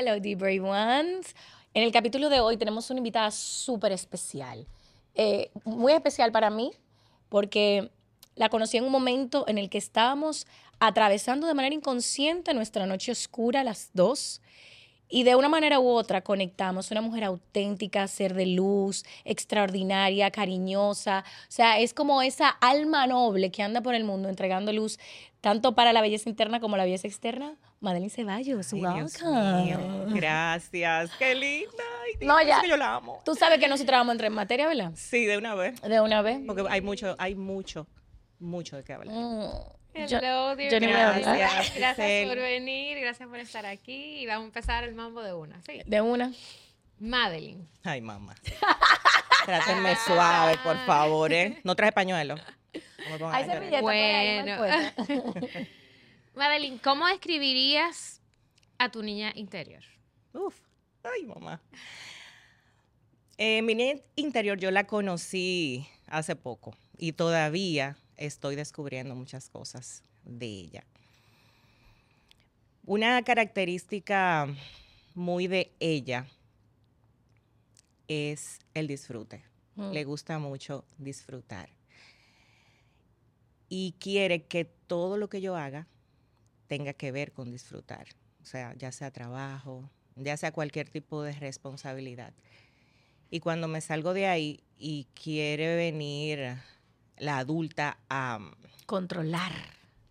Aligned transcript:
Hello, 0.00 0.20
dear 0.20 0.38
brave 0.38 0.60
ones. 0.60 1.34
En 1.74 1.82
el 1.82 1.90
capítulo 1.90 2.28
de 2.28 2.38
hoy 2.38 2.56
tenemos 2.56 2.88
una 2.88 2.98
invitada 2.98 3.32
súper 3.32 3.90
especial. 3.90 4.64
Eh, 5.16 5.50
muy 5.64 5.92
especial 5.92 6.30
para 6.30 6.50
mí 6.50 6.70
porque 7.28 7.90
la 8.36 8.48
conocí 8.48 8.76
en 8.76 8.84
un 8.84 8.92
momento 8.92 9.44
en 9.48 9.58
el 9.58 9.68
que 9.68 9.78
estábamos 9.78 10.46
atravesando 10.78 11.48
de 11.48 11.54
manera 11.54 11.74
inconsciente 11.74 12.54
nuestra 12.54 12.86
noche 12.86 13.10
oscura, 13.10 13.64
las 13.64 13.90
dos. 13.92 14.40
Y 15.08 15.22
de 15.24 15.36
una 15.36 15.48
manera 15.48 15.80
u 15.80 15.88
otra 15.88 16.20
conectamos. 16.22 16.90
Una 16.90 17.00
mujer 17.00 17.24
auténtica, 17.24 18.06
ser 18.08 18.34
de 18.34 18.46
luz, 18.46 19.04
extraordinaria, 19.24 20.30
cariñosa. 20.30 21.24
O 21.48 21.50
sea, 21.52 21.78
es 21.78 21.94
como 21.94 22.20
esa 22.22 22.48
alma 22.48 23.06
noble 23.06 23.50
que 23.50 23.62
anda 23.62 23.80
por 23.80 23.94
el 23.94 24.04
mundo 24.04 24.28
entregando 24.28 24.72
luz, 24.72 24.98
tanto 25.40 25.74
para 25.74 25.92
la 25.92 26.00
belleza 26.02 26.28
interna 26.28 26.60
como 26.60 26.76
la 26.76 26.84
belleza 26.84 27.06
externa. 27.08 27.56
Madeline 27.80 28.10
Ceballos, 28.10 28.72
Ay, 28.72 28.80
welcome. 28.82 30.20
Gracias, 30.20 31.10
qué 31.18 31.34
linda. 31.34 31.84
Ay, 32.04 32.26
No, 32.26 32.42
ya. 32.42 32.60
que 32.60 32.68
yo 32.68 32.76
la 32.76 32.96
amo. 32.96 33.20
Tú 33.24 33.34
sabes 33.36 33.58
que 33.60 33.68
nosotros 33.68 33.96
vamos 33.96 34.10
a 34.10 34.12
entrar 34.12 34.30
en 34.30 34.34
materia, 34.34 34.66
¿verdad? 34.66 34.92
Sí, 34.96 35.26
de 35.26 35.38
una 35.38 35.54
vez. 35.54 35.80
De 35.82 36.00
una 36.00 36.20
vez. 36.22 36.40
Porque 36.44 36.64
hay 36.68 36.80
mucho, 36.80 37.14
hay 37.18 37.34
mucho, 37.36 37.86
mucho 38.40 38.76
de 38.76 38.82
qué 38.84 38.92
hablar. 38.94 39.14
Mm, 39.14 39.48
Hello, 39.94 40.54
dear 40.54 40.70
yo 40.72 40.80
ni 40.80 40.86
voy 40.86 40.96
a 40.96 41.12
guys. 41.12 41.26
hablar. 41.26 41.38
Gracias, 41.38 41.76
Gracias 41.76 42.28
por 42.28 42.36
venir, 42.38 42.98
gracias 43.00 43.28
por 43.28 43.38
estar 43.38 43.66
aquí 43.66 44.18
y 44.20 44.26
vamos 44.26 44.44
a 44.44 44.46
empezar 44.46 44.84
el 44.84 44.94
mambo 44.94 45.22
de 45.22 45.32
una. 45.32 45.60
Sí. 45.62 45.80
de 45.84 46.00
una. 46.00 46.32
Madeline. 47.00 47.66
Ay, 47.84 48.00
mamá. 48.00 48.34
Trátenme 49.44 49.96
suave, 49.96 50.58
por 50.62 50.76
favor, 50.84 51.32
¿eh? 51.32 51.60
No 51.64 51.74
traje 51.74 51.92
pañuelo. 51.92 52.36
No 53.18 53.30
Hay 53.30 53.44
servilleta 53.46 53.80
Bueno. 53.80 54.56
Madeline, 56.34 56.78
¿cómo 56.78 57.06
describirías 57.06 58.20
a 58.78 58.90
tu 58.90 59.02
niña 59.02 59.32
interior? 59.34 59.82
Uf, 60.32 60.56
ay, 61.02 61.24
mamá. 61.24 61.60
Eh, 63.38 63.62
mi 63.62 63.74
niña 63.74 64.00
interior 64.16 64.58
yo 64.58 64.70
la 64.70 64.84
conocí 64.84 65.88
hace 66.08 66.36
poco 66.36 66.76
y 66.96 67.12
todavía 67.12 67.96
estoy 68.18 68.56
descubriendo 68.56 69.14
muchas 69.14 69.48
cosas 69.48 70.02
de 70.24 70.46
ella. 70.46 70.84
Una 72.84 73.22
característica 73.22 74.46
muy 75.14 75.46
de 75.46 75.72
ella 75.80 76.26
es 78.08 78.60
el 78.74 78.86
disfrute. 78.86 79.42
Mm. 79.76 79.92
Le 79.92 80.04
gusta 80.04 80.38
mucho 80.38 80.84
disfrutar. 80.98 81.68
Y 83.68 83.94
quiere 84.00 84.44
que 84.44 84.64
todo 84.64 85.18
lo 85.18 85.28
que 85.28 85.40
yo 85.40 85.56
haga 85.56 85.86
tenga 86.66 86.92
que 86.94 87.12
ver 87.12 87.32
con 87.32 87.50
disfrutar. 87.50 88.06
O 88.42 88.46
sea, 88.46 88.74
ya 88.74 88.92
sea 88.92 89.10
trabajo, 89.10 89.90
ya 90.16 90.36
sea 90.36 90.52
cualquier 90.52 90.88
tipo 90.88 91.22
de 91.22 91.32
responsabilidad. 91.32 92.32
Y 93.30 93.40
cuando 93.40 93.68
me 93.68 93.80
salgo 93.82 94.14
de 94.14 94.26
ahí 94.26 94.64
y 94.78 95.06
quiere 95.14 95.76
venir 95.76 96.56
la 97.20 97.38
adulta 97.38 97.98
a 98.08 98.38
Controlar. 98.86 99.52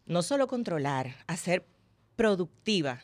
no 0.05 0.22
solo 0.22 0.47
controlar, 0.47 1.16
a 1.27 1.36
ser 1.38 1.66
productiva, 2.16 3.03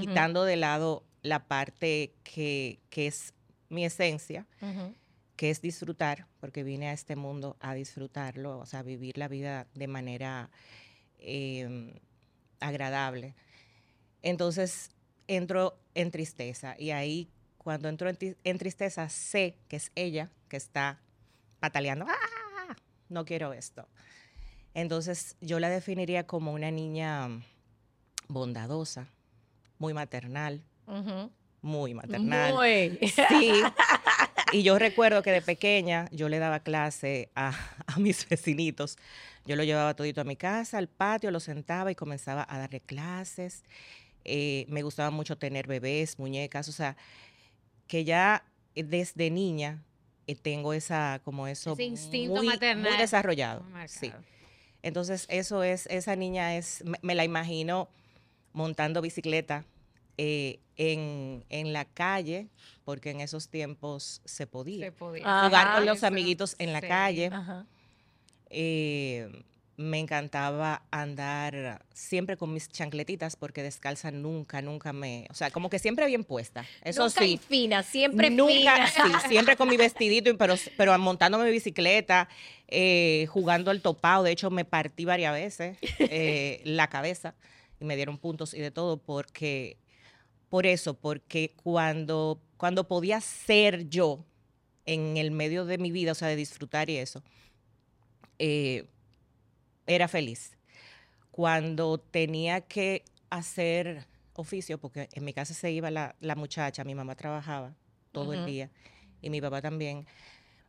quitando 0.00 0.44
de 0.44 0.56
lado 0.56 1.04
la 1.22 1.46
parte 1.46 2.14
que, 2.24 2.80
que 2.90 3.06
es 3.06 3.34
mi 3.68 3.84
esencia, 3.84 4.46
que 5.36 5.50
es 5.50 5.60
disfrutar, 5.60 6.26
porque 6.40 6.62
vine 6.62 6.88
a 6.88 6.92
este 6.92 7.16
mundo 7.16 7.56
a 7.60 7.74
disfrutarlo, 7.74 8.58
o 8.58 8.66
sea, 8.66 8.82
vivir 8.82 9.18
la 9.18 9.28
vida 9.28 9.66
de 9.74 9.86
manera 9.86 10.50
eh, 11.18 11.98
agradable. 12.60 13.34
Entonces 14.22 14.90
entro 15.26 15.78
en 15.94 16.10
tristeza 16.10 16.76
y 16.78 16.90
ahí 16.90 17.28
cuando 17.58 17.88
entro 17.88 18.08
en, 18.08 18.18
en 18.44 18.58
tristeza 18.58 19.08
sé 19.08 19.58
que 19.68 19.76
es 19.76 19.90
ella 19.94 20.30
que 20.48 20.56
está 20.56 21.00
pataleando, 21.60 22.06
¡Ah! 22.08 22.41
No 23.12 23.24
quiero 23.24 23.52
esto. 23.52 23.86
Entonces 24.74 25.36
yo 25.40 25.60
la 25.60 25.68
definiría 25.68 26.26
como 26.26 26.52
una 26.52 26.70
niña 26.70 27.28
bondadosa, 28.28 29.08
muy 29.78 29.92
maternal, 29.94 30.64
muy 31.60 31.94
maternal. 31.94 32.54
Muy. 32.54 32.98
Sí. 33.08 33.52
Y 34.54 34.64
yo 34.64 34.78
recuerdo 34.78 35.22
que 35.22 35.30
de 35.30 35.40
pequeña 35.40 36.08
yo 36.12 36.28
le 36.28 36.38
daba 36.38 36.60
clase 36.60 37.30
a, 37.34 37.58
a 37.86 37.98
mis 37.98 38.28
vecinitos. 38.28 38.98
Yo 39.46 39.56
lo 39.56 39.64
llevaba 39.64 39.94
todito 39.94 40.20
a 40.20 40.24
mi 40.24 40.36
casa, 40.36 40.76
al 40.76 40.88
patio, 40.88 41.30
lo 41.30 41.40
sentaba 41.40 41.90
y 41.90 41.94
comenzaba 41.94 42.46
a 42.46 42.58
darle 42.58 42.80
clases. 42.80 43.64
Eh, 44.24 44.66
me 44.68 44.82
gustaba 44.82 45.10
mucho 45.10 45.36
tener 45.36 45.66
bebés, 45.66 46.18
muñecas, 46.18 46.68
o 46.68 46.72
sea, 46.72 46.96
que 47.86 48.04
ya 48.04 48.44
eh, 48.74 48.84
desde 48.84 49.30
niña 49.30 49.82
eh, 50.26 50.34
tengo 50.34 50.72
esa, 50.72 51.20
como 51.24 51.46
eso, 51.46 51.72
Ese 51.72 51.84
instinto 51.84 52.36
muy, 52.36 52.46
maternal 52.46 52.92
muy 52.92 53.00
desarrollado. 53.00 53.62
Muy 53.64 53.88
Sí. 53.88 54.12
Entonces, 54.82 55.26
eso 55.28 55.62
es, 55.62 55.86
esa 55.86 56.16
niña 56.16 56.56
es, 56.56 56.84
me, 56.84 56.98
me 57.02 57.14
la 57.14 57.24
imagino 57.24 57.88
montando 58.52 59.00
bicicleta 59.00 59.64
eh, 60.18 60.58
en, 60.76 61.44
en 61.48 61.72
la 61.72 61.84
calle, 61.84 62.48
porque 62.84 63.10
en 63.10 63.20
esos 63.20 63.48
tiempos 63.48 64.20
se 64.24 64.46
podía. 64.46 64.86
Se 64.86 64.92
podía. 64.92 65.22
Ajá. 65.24 65.46
Jugar 65.46 65.76
con 65.76 65.86
los 65.86 65.98
Eso, 65.98 66.06
amiguitos 66.06 66.56
en 66.58 66.72
la 66.72 66.80
sí. 66.80 66.86
calle. 66.88 67.26
Ajá. 67.32 67.66
Eh, 68.50 69.44
me 69.82 69.98
encantaba 69.98 70.82
andar 70.90 71.84
siempre 71.92 72.36
con 72.36 72.54
mis 72.54 72.68
chancletitas, 72.68 73.36
porque 73.36 73.62
descalza 73.62 74.10
nunca, 74.10 74.62
nunca 74.62 74.92
me... 74.92 75.26
O 75.30 75.34
sea, 75.34 75.50
como 75.50 75.68
que 75.68 75.78
siempre 75.78 76.06
bien 76.06 76.24
puesta. 76.24 76.64
Eso 76.82 77.04
Nunca 77.04 77.20
sí. 77.20 77.32
y 77.32 77.38
fina, 77.38 77.82
siempre 77.82 78.30
Nunca, 78.30 78.86
fina. 78.86 79.20
sí, 79.20 79.28
siempre 79.28 79.56
con 79.56 79.68
mi 79.68 79.76
vestidito, 79.76 80.36
pero, 80.38 80.54
pero 80.76 80.98
montándome 80.98 81.44
mi 81.44 81.50
bicicleta, 81.50 82.28
eh, 82.68 83.26
jugando 83.28 83.70
al 83.70 83.82
topado. 83.82 84.24
De 84.24 84.32
hecho, 84.32 84.50
me 84.50 84.64
partí 84.64 85.04
varias 85.04 85.34
veces 85.34 85.76
eh, 85.98 86.60
la 86.64 86.88
cabeza 86.88 87.34
y 87.80 87.84
me 87.84 87.96
dieron 87.96 88.18
puntos 88.18 88.54
y 88.54 88.60
de 88.60 88.70
todo 88.70 88.96
porque, 88.96 89.76
por 90.48 90.66
eso, 90.66 90.94
porque 90.94 91.52
cuando, 91.62 92.40
cuando 92.56 92.88
podía 92.88 93.20
ser 93.20 93.88
yo 93.88 94.24
en 94.86 95.16
el 95.16 95.30
medio 95.30 95.64
de 95.64 95.78
mi 95.78 95.90
vida, 95.90 96.12
o 96.12 96.14
sea, 96.14 96.28
de 96.28 96.36
disfrutar 96.36 96.90
y 96.90 96.96
eso, 96.96 97.22
eh, 98.38 98.86
era 99.86 100.08
feliz. 100.08 100.56
Cuando 101.30 101.98
tenía 101.98 102.60
que 102.60 103.04
hacer 103.30 104.06
oficio, 104.34 104.78
porque 104.78 105.08
en 105.12 105.24
mi 105.24 105.32
casa 105.32 105.54
se 105.54 105.70
iba 105.70 105.90
la, 105.90 106.14
la 106.20 106.34
muchacha, 106.34 106.84
mi 106.84 106.94
mamá 106.94 107.14
trabajaba 107.14 107.74
todo 108.12 108.32
el 108.32 108.44
día 108.46 108.70
y 109.20 109.30
mi 109.30 109.40
papá 109.40 109.62
también. 109.62 110.06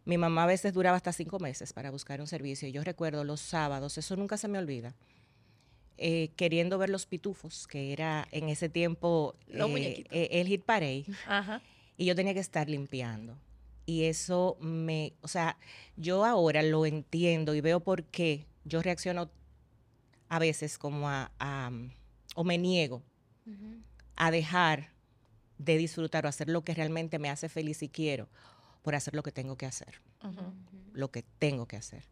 Mi 0.05 0.17
mamá 0.17 0.43
a 0.43 0.47
veces 0.47 0.73
duraba 0.73 0.97
hasta 0.97 1.13
cinco 1.13 1.39
meses 1.39 1.73
para 1.73 1.91
buscar 1.91 2.19
un 2.19 2.27
servicio. 2.27 2.67
Y 2.67 2.71
yo 2.71 2.83
recuerdo 2.83 3.23
los 3.23 3.41
sábados, 3.41 3.97
eso 3.97 4.15
nunca 4.15 4.37
se 4.37 4.47
me 4.47 4.57
olvida, 4.57 4.95
eh, 5.97 6.29
queriendo 6.35 6.77
ver 6.77 6.89
los 6.89 7.05
pitufos, 7.05 7.67
que 7.67 7.93
era 7.93 8.27
en 8.31 8.49
ese 8.49 8.67
tiempo 8.69 9.35
eh, 9.47 10.03
eh, 10.11 10.27
el 10.31 10.47
hit 10.47 10.63
parade 10.63 11.05
Ajá. 11.27 11.61
y 11.97 12.05
yo 12.05 12.15
tenía 12.15 12.33
que 12.33 12.39
estar 12.39 12.69
limpiando. 12.69 13.37
Y 13.85 14.05
eso 14.05 14.57
me, 14.61 15.13
o 15.21 15.27
sea, 15.27 15.57
yo 15.97 16.23
ahora 16.25 16.63
lo 16.63 16.85
entiendo 16.85 17.53
y 17.53 17.61
veo 17.61 17.81
por 17.81 18.05
qué 18.05 18.45
yo 18.65 18.81
reacciono 18.81 19.29
a 20.29 20.39
veces 20.39 20.77
como 20.77 21.09
a, 21.09 21.31
a, 21.39 21.71
o 22.35 22.43
me 22.43 22.57
niego 22.57 23.03
a 24.15 24.31
dejar 24.31 24.89
de 25.57 25.77
disfrutar 25.77 26.25
o 26.25 26.29
hacer 26.29 26.49
lo 26.49 26.63
que 26.63 26.73
realmente 26.73 27.19
me 27.19 27.29
hace 27.29 27.49
feliz 27.49 27.83
y 27.83 27.89
quiero 27.89 28.29
por 28.81 28.95
hacer 28.95 29.15
lo 29.15 29.23
que 29.23 29.31
tengo 29.31 29.57
que 29.57 29.65
hacer, 29.65 30.01
lo 30.91 31.11
que 31.11 31.23
tengo 31.39 31.67
que 31.67 31.77
hacer. 31.77 32.07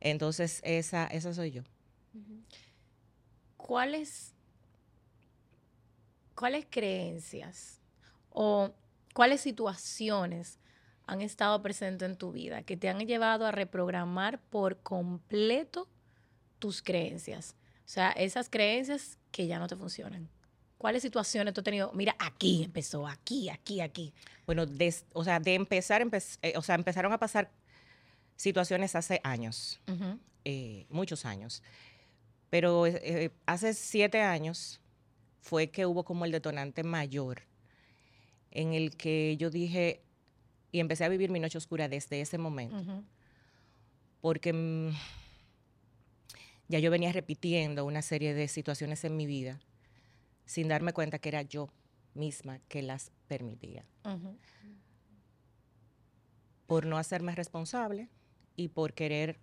Entonces, 0.00 0.60
esa, 0.64 1.06
esa 1.06 1.34
soy 1.34 1.50
yo. 1.50 1.62
¿Cuáles, 3.56 4.34
¿Cuáles 6.34 6.66
creencias 6.70 7.80
o 8.30 8.70
cuáles 9.14 9.40
situaciones 9.40 10.59
han 11.10 11.20
estado 11.22 11.60
presentes 11.62 12.08
en 12.08 12.16
tu 12.16 12.32
vida 12.32 12.62
que 12.62 12.76
te 12.76 12.88
han 12.88 13.00
llevado 13.06 13.44
a 13.46 13.50
reprogramar 13.52 14.40
por 14.40 14.78
completo 14.78 15.88
tus 16.58 16.82
creencias? 16.82 17.56
O 17.84 17.88
sea, 17.88 18.10
esas 18.12 18.48
creencias 18.48 19.18
que 19.32 19.46
ya 19.46 19.58
no 19.58 19.66
te 19.66 19.76
funcionan. 19.76 20.28
¿Cuáles 20.78 21.02
situaciones 21.02 21.52
tú 21.52 21.60
has 21.60 21.64
tenido? 21.64 21.92
Mira, 21.92 22.14
aquí 22.18 22.62
empezó, 22.64 23.06
aquí, 23.06 23.50
aquí, 23.50 23.80
aquí. 23.80 24.14
Bueno, 24.46 24.64
des- 24.66 25.04
o 25.12 25.24
sea, 25.24 25.40
de 25.40 25.54
empezar, 25.54 26.00
empe- 26.00 26.38
eh, 26.42 26.54
o 26.56 26.62
sea, 26.62 26.74
empezaron 26.74 27.12
a 27.12 27.18
pasar 27.18 27.50
situaciones 28.36 28.94
hace 28.94 29.20
años. 29.24 29.80
Eh, 30.44 30.86
muchos 30.88 31.26
años. 31.26 31.62
Pero 32.48 32.86
eh, 32.86 33.30
hace 33.46 33.74
siete 33.74 34.22
años 34.22 34.80
fue 35.40 35.70
que 35.70 35.84
hubo 35.86 36.04
como 36.04 36.24
el 36.24 36.32
detonante 36.32 36.82
mayor 36.82 37.42
en 38.50 38.72
el 38.74 38.96
que 38.96 39.36
yo 39.38 39.50
dije 39.50 40.02
y 40.72 40.80
empecé 40.80 41.04
a 41.04 41.08
vivir 41.08 41.30
mi 41.30 41.40
noche 41.40 41.58
oscura 41.58 41.88
desde 41.88 42.20
ese 42.20 42.38
momento, 42.38 42.76
porque 44.20 44.52
mm, 44.52 44.90
ya 46.68 46.78
yo 46.78 46.90
venía 46.90 47.12
repitiendo 47.12 47.84
una 47.84 48.02
serie 48.02 48.34
de 48.34 48.46
situaciones 48.48 49.04
en 49.04 49.16
mi 49.16 49.26
vida 49.26 49.60
sin 50.46 50.68
darme 50.68 50.92
cuenta 50.92 51.18
que 51.18 51.28
era 51.28 51.42
yo 51.42 51.68
misma 52.14 52.58
que 52.68 52.82
las 52.82 53.10
permitía. 53.28 53.84
Por 56.66 56.86
no 56.86 56.98
hacerme 56.98 57.34
responsable 57.34 58.08
y 58.56 58.68
por 58.68 58.92
querer 58.94 59.38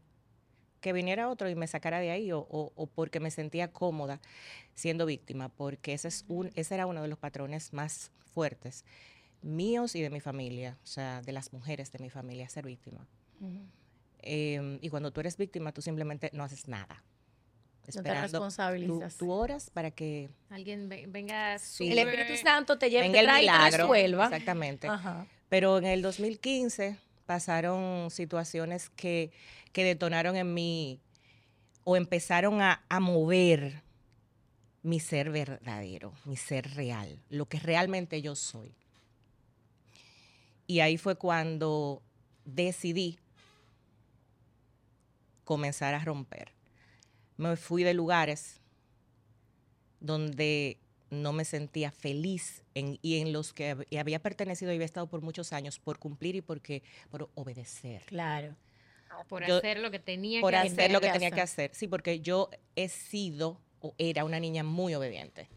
que 0.79 0.93
viniera 0.93 1.29
otro 1.29 1.49
y 1.49 1.55
me 1.55 1.67
sacara 1.67 1.99
de 1.99 2.11
ahí 2.11 2.31
o, 2.31 2.39
o- 2.39 2.71
o 2.75 2.87
porque 2.87 3.19
me 3.19 3.31
sentía 3.31 3.71
cómoda 3.71 4.21
siendo 4.75 5.05
víctima, 5.05 5.49
porque 5.49 5.93
ese, 5.93 6.07
es 6.07 6.23
un, 6.27 6.51
ese 6.55 6.75
era 6.75 6.85
uno 6.85 7.01
de 7.01 7.07
los 7.07 7.17
patrones 7.19 7.73
más 7.73 8.11
fuertes 8.33 8.85
míos 9.47 9.95
y 9.95 10.01
de 10.01 10.09
mi 10.09 10.19
familia, 10.19 10.77
o 10.83 10.87
sea, 10.87 11.21
de 11.21 11.31
las 11.31 11.53
mujeres 11.53 11.91
de 11.91 11.99
mi 11.99 12.09
familia, 12.09 12.47
ser 12.49 12.65
víctima. 12.65 13.07
Eh, 14.21 14.79
y 14.81 14.89
cuando 14.89 15.11
tú 15.11 15.19
eres 15.21 15.37
víctima, 15.37 15.71
tú 15.71 15.81
simplemente 15.81 16.29
no 16.33 16.43
haces 16.43 16.67
nada. 16.67 17.03
No 17.95 18.03
te 18.03 18.09
tú, 18.09 18.15
responsabilizas. 18.21 19.15
tú 19.15 19.31
oras 19.31 19.69
para 19.69 19.91
que 19.91 20.29
Alguien 20.49 20.89
ve- 20.89 21.05
venga 21.07 21.57
Sí. 21.57 21.89
El 21.89 21.99
Espíritu 21.99 22.35
Santo 22.41 22.77
te 22.77 22.89
lleve, 22.89 23.03
venga 23.03 23.13
te 23.13 23.19
el 23.21 23.25
trae 23.27 23.43
y 23.43 23.45
te 23.45 23.51
milagro. 23.53 23.77
resuelva. 23.77 24.23
Exactamente. 24.25 24.87
Ajá. 24.89 25.25
Pero 25.47 25.77
en 25.77 25.85
el 25.85 26.01
2015 26.01 26.97
pasaron 27.25 28.11
situaciones 28.11 28.89
que, 28.89 29.31
que 29.71 29.85
detonaron 29.85 30.35
en 30.35 30.53
mí 30.53 30.99
o 31.85 31.95
empezaron 31.95 32.61
a, 32.61 32.83
a 32.89 32.99
mover 32.99 33.83
mi 34.83 34.99
ser 34.99 35.29
verdadero, 35.31 36.13
mi 36.25 36.35
ser 36.35 36.69
real, 36.75 37.21
lo 37.29 37.45
que 37.45 37.59
realmente 37.59 38.21
yo 38.21 38.35
soy. 38.35 38.75
Y 40.67 40.81
ahí 40.81 40.97
fue 40.97 41.15
cuando 41.15 42.01
decidí 42.45 43.17
comenzar 45.43 45.93
a 45.93 45.99
romper. 46.03 46.51
Me 47.37 47.55
fui 47.55 47.83
de 47.83 47.93
lugares 47.93 48.59
donde 49.99 50.77
no 51.09 51.31
me 51.31 51.45
sentía 51.45 51.89
feliz 51.91 52.63
en- 52.75 52.99
y 53.01 53.19
en 53.21 53.31
los 53.31 53.53
que 53.53 53.77
había 53.97 54.19
pertenecido 54.19 54.71
y 54.71 54.75
había 54.75 54.85
estado 54.85 55.07
por 55.07 55.21
muchos 55.21 55.53
años 55.53 55.79
por 55.79 55.99
cumplir 55.99 56.35
y 56.35 56.41
porque, 56.41 56.83
por 57.09 57.29
obedecer. 57.35 58.03
Claro. 58.05 58.55
por 59.29 59.43
Yo- 59.47 59.57
hacer 59.57 59.79
lo 59.79 59.89
que 59.89 59.97
tenía 59.97 60.41
Por 60.41 60.51
que 60.51 60.57
hacer 60.57 60.71
hacer. 60.73 60.91
lo 60.91 61.01
que 61.01 61.09
tenía 61.09 61.31
que 61.31 61.41
hacer. 61.41 61.71
hacer. 61.71 61.75
Sí, 61.75 61.87
porque 61.87 62.19
yo 62.19 62.51
he 62.75 62.87
sido 62.87 63.59
o 63.81 63.95
era 63.97 64.23
una 64.25 64.39
niña 64.39 64.63
muy 64.63 64.93
obediente 64.93 65.49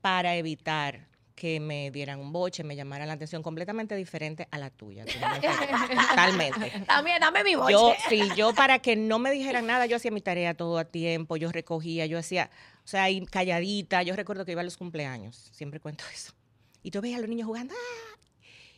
para 0.00 0.36
evitar 0.36 1.06
que 1.40 1.58
me 1.58 1.90
dieran 1.90 2.20
un 2.20 2.34
boche, 2.34 2.62
me 2.64 2.76
llamaran 2.76 3.08
la 3.08 3.14
atención 3.14 3.42
completamente 3.42 3.96
diferente 3.96 4.46
a 4.50 4.58
la 4.58 4.68
tuya. 4.68 5.06
Totalmente. 6.10 6.70
También, 6.86 7.18
dame 7.18 7.42
mi 7.42 7.54
boche. 7.54 7.72
Yo, 7.72 7.94
sí, 8.10 8.28
yo 8.36 8.52
para 8.54 8.80
que 8.80 8.94
no 8.94 9.18
me 9.18 9.30
dijeran 9.30 9.66
nada, 9.66 9.86
yo 9.86 9.96
hacía 9.96 10.10
mi 10.10 10.20
tarea 10.20 10.52
todo 10.52 10.76
a 10.76 10.84
tiempo, 10.84 11.38
yo 11.38 11.50
recogía, 11.50 12.04
yo 12.04 12.18
hacía, 12.18 12.50
o 12.84 12.88
sea, 12.88 13.04
ahí 13.04 13.24
calladita, 13.24 14.02
yo 14.02 14.14
recuerdo 14.16 14.44
que 14.44 14.52
iba 14.52 14.60
a 14.60 14.64
los 14.64 14.76
cumpleaños, 14.76 15.48
siempre 15.52 15.80
cuento 15.80 16.04
eso. 16.12 16.34
Y 16.82 16.90
tú 16.90 17.00
veías 17.00 17.16
a 17.16 17.20
los 17.22 17.30
niños 17.30 17.46
jugando, 17.46 17.72
¡ah! 17.72 18.18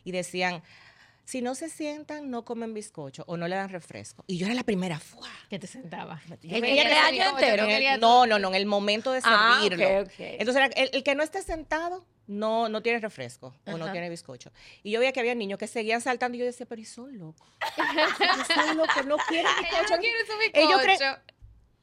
y 0.04 0.12
decían, 0.12 0.62
si 1.24 1.40
no 1.40 1.54
se 1.54 1.68
sientan, 1.68 2.30
no 2.30 2.44
comen 2.44 2.74
bizcocho 2.74 3.24
o 3.26 3.36
no 3.36 3.46
le 3.48 3.56
dan 3.56 3.68
refresco. 3.68 4.24
Y 4.26 4.38
yo 4.38 4.46
era 4.46 4.54
la 4.54 4.64
primera, 4.64 4.98
¡fua! 4.98 5.28
Que 5.48 5.58
te 5.58 5.66
sentaba. 5.66 6.20
Yo 6.28 6.34
El 6.56 6.62
te 6.62 7.26
entero. 7.26 7.66
el- 7.66 8.00
no, 8.00 8.26
no, 8.26 8.38
no, 8.38 8.48
en 8.48 8.54
el 8.56 8.66
momento 8.66 9.12
de 9.12 9.20
Ah, 9.24 9.58
servirlo. 9.60 9.86
ok, 10.02 10.06
ok. 10.08 10.12
Entonces, 10.18 10.70
el, 10.76 10.90
el 10.92 11.02
que 11.04 11.14
no 11.14 11.22
esté 11.22 11.42
sentado 11.42 12.04
no, 12.26 12.68
no 12.68 12.82
tiene 12.82 12.98
refresco 12.98 13.54
o 13.66 13.76
no 13.78 13.90
tiene 13.92 14.10
bizcocho. 14.10 14.50
Y 14.82 14.90
yo 14.90 15.00
veía 15.00 15.12
que 15.12 15.20
había 15.20 15.34
niños 15.34 15.58
que 15.58 15.66
seguían 15.68 16.00
saltando 16.00 16.36
y 16.36 16.40
yo 16.40 16.44
decía, 16.46 16.66
pero 16.66 16.80
¿y 16.80 16.84
son 16.84 17.16
locos? 17.18 17.48
Ellos 17.78 18.46
son 18.54 18.76
locos, 18.76 19.06
no 19.06 19.16
quieren 19.28 19.50
bizcocho. 19.62 19.94
no 19.96 19.98
quiere 20.00 20.18
su 20.26 20.32
Ellos 20.58 20.84
bizcocho. 20.86 21.18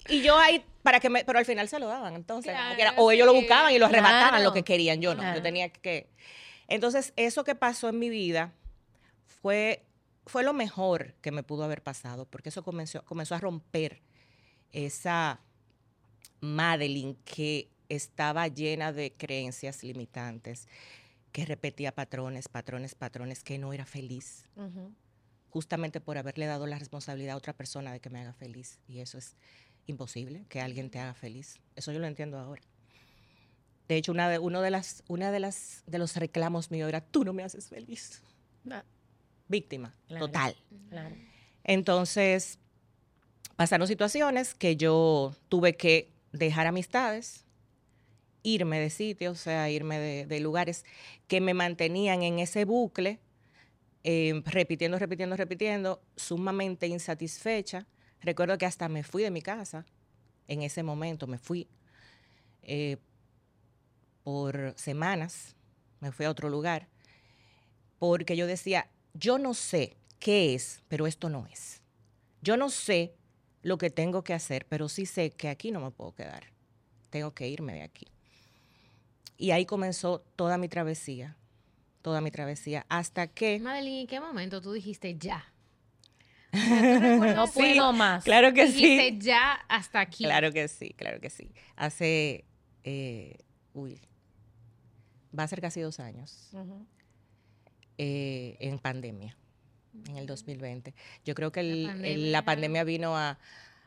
Y 0.08 0.22
yo 0.22 0.38
ahí, 0.38 0.66
para 0.82 1.00
que 1.00 1.10
me, 1.10 1.24
pero 1.26 1.40
al 1.40 1.46
final 1.46 1.68
se 1.70 1.78
lo 1.80 1.88
daban, 1.88 2.16
entonces. 2.16 2.52
Claro, 2.54 2.70
porque 2.70 2.82
era- 2.82 2.94
o 2.98 3.12
ellos 3.12 3.26
lo 3.28 3.34
buscaban 3.34 3.72
y 3.74 3.80
lo 3.80 3.86
arrebataban 3.86 4.30
Claro. 4.30 4.44
lo 4.44 4.54
que 4.54 4.64
querían, 4.64 5.02
yo 5.02 5.14
no, 5.14 5.22
Claro. 5.22 5.38
yo 5.38 5.44
tenía 5.44 5.70
que... 5.70 6.10
Entonces, 6.68 7.14
eso 7.16 7.44
que 7.44 7.56
pasó 7.56 7.90
en 7.90 8.00
mi 8.00 8.10
vida 8.10 8.54
fue, 9.30 9.86
fue 10.26 10.44
lo 10.44 10.54
mejor 10.54 11.14
que 11.22 11.32
me 11.32 11.44
pudo 11.44 11.64
haber 11.64 11.82
pasado, 11.82 12.26
porque 12.26 12.50
eso 12.50 12.64
comenzó, 12.64 13.04
comenzó 13.06 13.36
a 13.36 13.40
romper 13.40 14.02
esa 14.72 15.40
Madeline 16.42 17.16
que 17.24 17.70
estaba 17.88 18.48
llena 18.48 18.92
de 18.92 19.14
creencias 19.14 19.84
limitantes, 19.84 20.68
que 21.32 21.46
repetía 21.46 21.94
patrones, 21.94 22.50
patrones, 22.50 22.96
patrones, 22.96 23.44
que 23.44 23.58
no 23.58 23.74
era 23.74 23.86
feliz 23.86 24.48
justamente 25.50 26.00
por 26.00 26.18
haberle 26.18 26.46
dado 26.46 26.68
la 26.68 26.78
responsabilidad 26.78 27.34
a 27.34 27.38
otra 27.38 27.54
persona 27.54 27.92
de 27.92 28.00
que 28.00 28.10
me 28.10 28.20
haga 28.20 28.34
feliz. 28.34 28.80
Y 28.88 29.00
eso 29.00 29.18
es 29.18 29.36
imposible, 29.88 30.46
que 30.48 30.62
alguien 30.62 30.90
te 30.90 31.00
haga 31.00 31.14
feliz. 31.14 31.60
Eso 31.76 31.92
yo 31.92 32.00
lo 32.00 32.08
entiendo 32.08 32.38
ahora. 32.38 32.62
De 33.88 33.98
hecho, 33.98 34.12
una 34.12 34.30
de, 34.30 34.38
uno 34.38 34.62
de, 34.62 34.70
las, 34.70 35.04
una 35.08 35.32
de, 35.32 35.40
las, 35.40 35.84
de 35.88 35.98
los 35.98 36.16
reclamos 36.16 36.70
míos 36.70 36.88
era, 36.88 37.02
tú 37.02 37.24
no 37.26 37.34
me 37.34 37.44
haces 37.44 37.70
feliz. 37.70 38.22
Ah, 38.70 38.84
Víctima, 39.50 39.94
Claro. 40.08 40.28
total. 40.28 40.56
Claro. 40.90 41.16
Entonces, 41.66 42.60
pasaron 43.58 43.88
situaciones 43.88 44.56
que 44.56 44.78
yo 44.78 45.36
tuve 45.50 45.76
que 45.76 46.12
dejar 46.32 46.68
amistades, 46.68 47.46
irme 48.44 48.80
de 48.80 48.90
sitios, 48.90 49.34
o 49.34 49.42
sea, 49.42 49.70
irme 49.70 50.00
de, 50.00 50.26
de 50.26 50.40
lugares 50.40 50.86
que 51.28 51.42
me 51.42 51.54
mantenían 51.54 52.24
en 52.24 52.40
ese 52.40 52.64
bucle, 52.64 53.20
eh, 54.04 54.42
repitiendo, 54.46 54.98
repitiendo, 54.98 55.36
repitiendo, 55.36 56.02
sumamente 56.16 56.88
insatisfecha. 56.88 57.86
Recuerdo 58.22 58.58
que 58.58 58.66
hasta 58.66 58.88
me 58.88 59.04
fui 59.04 59.24
de 59.24 59.32
mi 59.32 59.42
casa 59.42 59.86
en 60.48 60.62
ese 60.62 60.84
momento, 60.84 61.28
me 61.28 61.38
fui 61.38 61.68
eh, 62.62 62.98
por 64.24 64.74
semanas, 64.78 65.56
me 66.00 66.12
fui 66.12 66.26
a 66.26 66.30
otro 66.30 66.50
lugar, 66.50 66.88
porque 68.00 68.38
yo 68.38 68.48
decía, 68.48 68.88
yo 69.14 69.38
no 69.38 69.54
sé 69.54 69.98
qué 70.20 70.54
es, 70.56 70.82
pero 70.88 71.08
esto 71.08 71.30
no 71.30 71.46
es. 71.48 71.82
Yo 72.42 72.58
no 72.58 72.70
sé 72.70 73.16
lo 73.62 73.78
que 73.78 73.90
tengo 73.90 74.24
que 74.24 74.34
hacer, 74.34 74.66
pero 74.68 74.90
sí 74.90 75.06
sé 75.06 75.32
que 75.32 75.50
aquí 75.50 75.72
no 75.72 75.80
me 75.82 75.92
puedo 75.92 76.14
quedar. 76.14 76.44
Tengo 77.10 77.34
que 77.34 77.48
irme 77.48 77.74
de 77.74 77.82
aquí. 77.82 78.08
Y 79.38 79.52
ahí 79.52 79.66
comenzó 79.66 80.20
toda 80.36 80.58
mi 80.58 80.68
travesía, 80.70 81.38
toda 82.02 82.22
mi 82.22 82.32
travesía, 82.32 82.86
hasta 82.90 83.28
que... 83.28 83.60
Madeline, 83.60 84.02
¿en 84.02 84.08
qué 84.08 84.20
momento 84.20 84.62
tú 84.62 84.72
dijiste 84.74 85.18
ya? 85.18 85.52
No 87.36 87.48
Sí, 87.48 87.54
puedo 87.54 87.94
más. 87.94 88.24
Claro 88.24 88.54
que 88.54 88.66
dijiste 88.66 89.10
sí. 89.12 89.20
ya 89.20 89.54
hasta 89.70 90.00
aquí. 90.02 90.24
Claro 90.24 90.52
que 90.52 90.68
sí, 90.68 90.90
claro 90.96 91.20
que 91.22 91.30
sí. 91.30 91.54
Hace, 91.76 92.46
eh, 92.84 93.38
uy, 93.74 94.02
va 95.38 95.44
a 95.44 95.48
ser 95.48 95.62
casi 95.62 95.80
dos 95.82 96.00
años 96.00 96.50
Ujú. 96.54 96.86
Eh, 98.02 98.56
en 98.62 98.80
pandemia, 98.80 99.36
en 100.08 100.16
el 100.18 100.26
2020. 100.26 100.94
Yo 101.26 101.36
creo 101.36 101.52
que 101.52 101.60
el- 101.60 101.68
el- 101.82 101.88
pandemia. 101.88 102.32
la 102.32 102.46
pandemia 102.46 102.84
vino 102.86 103.18
a, 103.18 103.38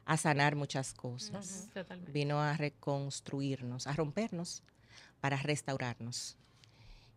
a 0.04 0.16
sanar 0.18 0.54
muchas 0.54 0.92
cosas. 0.92 1.68
Vino 2.12 2.40
a 2.42 2.56
reconstruirnos, 2.56 3.86
a 3.86 3.94
rompernos 3.94 4.62
para 5.20 5.38
restaurarnos. 5.38 6.36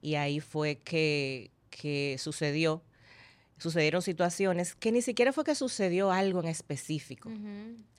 Y 0.02 0.16
ahí 0.16 0.40
fue 0.40 0.78
que, 0.78 1.52
que 1.70 2.16
sucedió, 2.18 2.82
sucedieron 3.58 4.02
situaciones 4.02 4.74
que 4.76 4.92
ni 4.94 5.02
siquiera 5.02 5.34
fue 5.34 5.44
que 5.44 5.56
sucedió 5.56 6.12
algo 6.12 6.40
en 6.40 6.48
específico. 6.48 7.30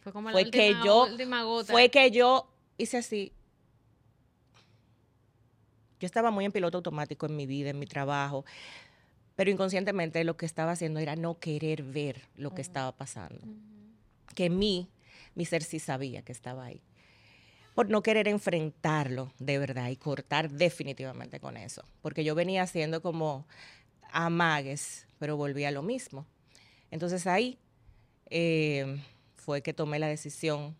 Fue 0.00 0.12
como 0.12 0.31
Fue 0.31 0.45
la 0.45 0.50
que 0.50 0.75
yo- 0.85 1.05
última 1.05 1.43
gota. 1.43 1.71
Fue 1.73 1.91
que 1.91 2.11
yo 2.11 2.49
hice 2.79 2.97
así. 2.97 3.33
Yo 5.99 6.07
estaba 6.07 6.31
muy 6.31 6.45
en 6.45 6.53
piloto 6.53 6.79
automático 6.79 7.26
en 7.26 7.37
mi 7.37 7.47
vida, 7.47 7.71
en 7.71 7.79
mi 7.79 7.87
trabajo, 7.87 8.45
pero 9.37 9.50
inconscientemente 9.50 10.25
lo 10.25 10.37
que 10.37 10.47
estaba 10.47 10.73
haciendo 10.73 10.99
era 10.99 11.14
no 11.14 11.38
querer 11.38 11.83
ver 11.83 12.23
lo 12.37 12.55
que 12.55 12.62
estaba 12.62 12.93
pasando. 12.97 13.47
Que 14.35 14.50
mí, 14.50 14.88
mi 15.35 15.45
ser 15.45 15.62
sí 15.62 15.78
sabía 15.78 16.23
que 16.23 16.33
estaba 16.33 16.64
ahí. 16.64 16.81
Por 17.75 17.90
no 17.90 18.02
querer 18.02 18.26
enfrentarlo 18.26 19.33
de 19.38 19.59
verdad 19.59 19.90
y 19.90 19.97
cortar 19.97 20.50
definitivamente 20.50 21.38
con 21.38 21.59
eso. 21.59 21.85
Porque 22.00 22.25
yo 22.25 22.35
venía 22.35 22.62
haciendo 22.62 23.02
como 23.02 23.47
amagues, 24.11 25.07
pero 25.19 25.37
volví 25.37 25.64
a 25.64 25.71
lo 25.71 25.83
mismo. 25.83 26.26
Entonces 26.90 27.26
ahí 27.26 27.59
eh, 28.31 28.99
fue 29.35 29.61
que 29.61 29.75
tomé 29.75 29.99
la 29.99 30.09
decisión 30.09 30.75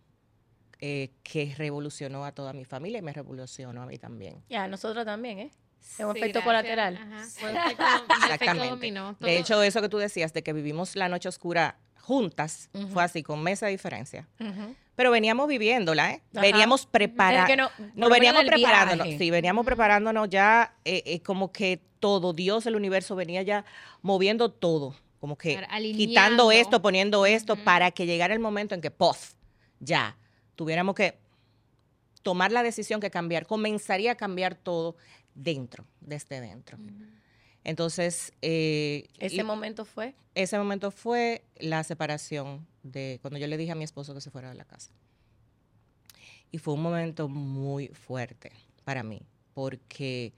eh, 0.81 1.11
que 1.23 1.55
revolucionó 1.57 2.25
a 2.25 2.33
toda 2.33 2.55
mi 2.55 2.65
familia 2.65 2.99
y 2.99 3.03
me 3.03 3.13
revolucionó 3.13 3.83
a 3.83 3.87
mí 3.87 3.99
también. 3.99 4.43
Ya, 4.49 4.67
nosotros 4.67 5.05
también, 5.05 5.39
¿eh? 5.39 5.51
Es 5.81 6.05
un 6.05 6.13
Sí, 6.15 6.19
efecto 6.19 6.41
gracias. 6.41 6.45
colateral. 6.45 6.97
Ajá, 6.97 7.25
fue 7.39 7.51
un 7.51 7.57
efecto, 7.57 7.85
un 7.85 7.91
efecto 8.11 8.25
Exactamente. 8.35 8.69
dominó. 8.71 9.17
De 9.21 9.39
hecho, 9.39 9.63
eso 9.63 9.81
que 9.81 9.89
tú 9.89 9.99
decías 9.99 10.33
de 10.33 10.43
que 10.43 10.53
vivimos 10.53 10.95
la 10.97 11.09
noche 11.09 11.29
oscura 11.29 11.79
juntas, 12.01 12.71
fue 12.93 13.03
así, 13.03 13.23
con 13.23 13.43
mesa 13.43 13.67
de 13.67 13.73
diferencia. 13.73 14.29
Pero 14.95 15.11
veníamos 15.11 15.49
viviéndola, 15.49 16.13
¿eh? 16.13 16.23
Ajá. 16.33 16.41
Veníamos 16.41 16.87
que 16.87 17.09
no- 17.57 17.71
menos 17.79 18.11
veníamos 18.11 18.45
preparándonos, 18.45 19.07
viaje. 19.07 19.19
sí, 19.19 19.31
veníamos 19.31 19.67
preparándonos 19.67 20.29
ya, 20.31 20.75
eh, 20.85 21.03
eh, 21.05 21.21
como 21.21 21.51
que 21.53 21.81
todo, 22.01 22.33
Dios, 22.33 22.65
el 22.67 22.77
universo 22.77 23.17
venía 23.17 23.43
ya 23.43 23.65
moviendo 24.03 24.51
todo, 24.51 24.95
como 25.21 25.37
que 25.37 25.57
alineando. 25.69 25.99
quitando 25.99 26.53
esto, 26.53 26.81
poniendo 26.81 27.27
esto, 27.27 27.57
para 27.57 27.91
que 27.91 28.07
llegara 28.07 28.33
el 28.35 28.41
momento 28.41 28.75
en 28.75 28.81
que, 28.81 28.91
¡pof! 28.91 29.33
Ya, 29.81 30.17
tuviéramos 30.55 30.95
que 30.95 31.19
tomar 32.23 32.53
la 32.53 32.63
decisión 32.63 33.01
que 33.01 33.11
cambiar, 33.11 33.47
comenzaría 33.47 34.13
a 34.13 34.15
cambiar 34.15 34.55
todo 34.55 34.97
dentro, 35.37 35.85
desde 36.01 36.41
dentro. 36.41 36.79
Entonces, 37.63 38.33
eh, 38.43 39.07
Ese 39.19 39.37
y- 39.37 39.43
momento 39.45 39.85
fue. 39.85 40.15
ese 40.35 40.59
momento 40.59 40.91
fue 40.91 41.43
la 41.59 41.83
separación 41.85 42.67
de 42.83 43.19
cuando 43.23 43.39
yo 43.39 43.47
le 43.47 43.57
dije 43.57 43.73
a 43.73 43.75
mi 43.77 43.85
esposo 43.85 44.15
que 44.15 44.21
se 44.21 44.31
fuera 44.31 44.49
de 44.49 44.55
la 44.57 44.65
casa. 44.65 44.91
Y 46.51 46.59
fue 46.59 46.75
un 46.75 46.83
momento 46.83 47.29
muy 47.29 47.89
fuerte 47.89 48.53
para 48.85 49.03
mí, 49.03 49.21
porque 49.55 50.33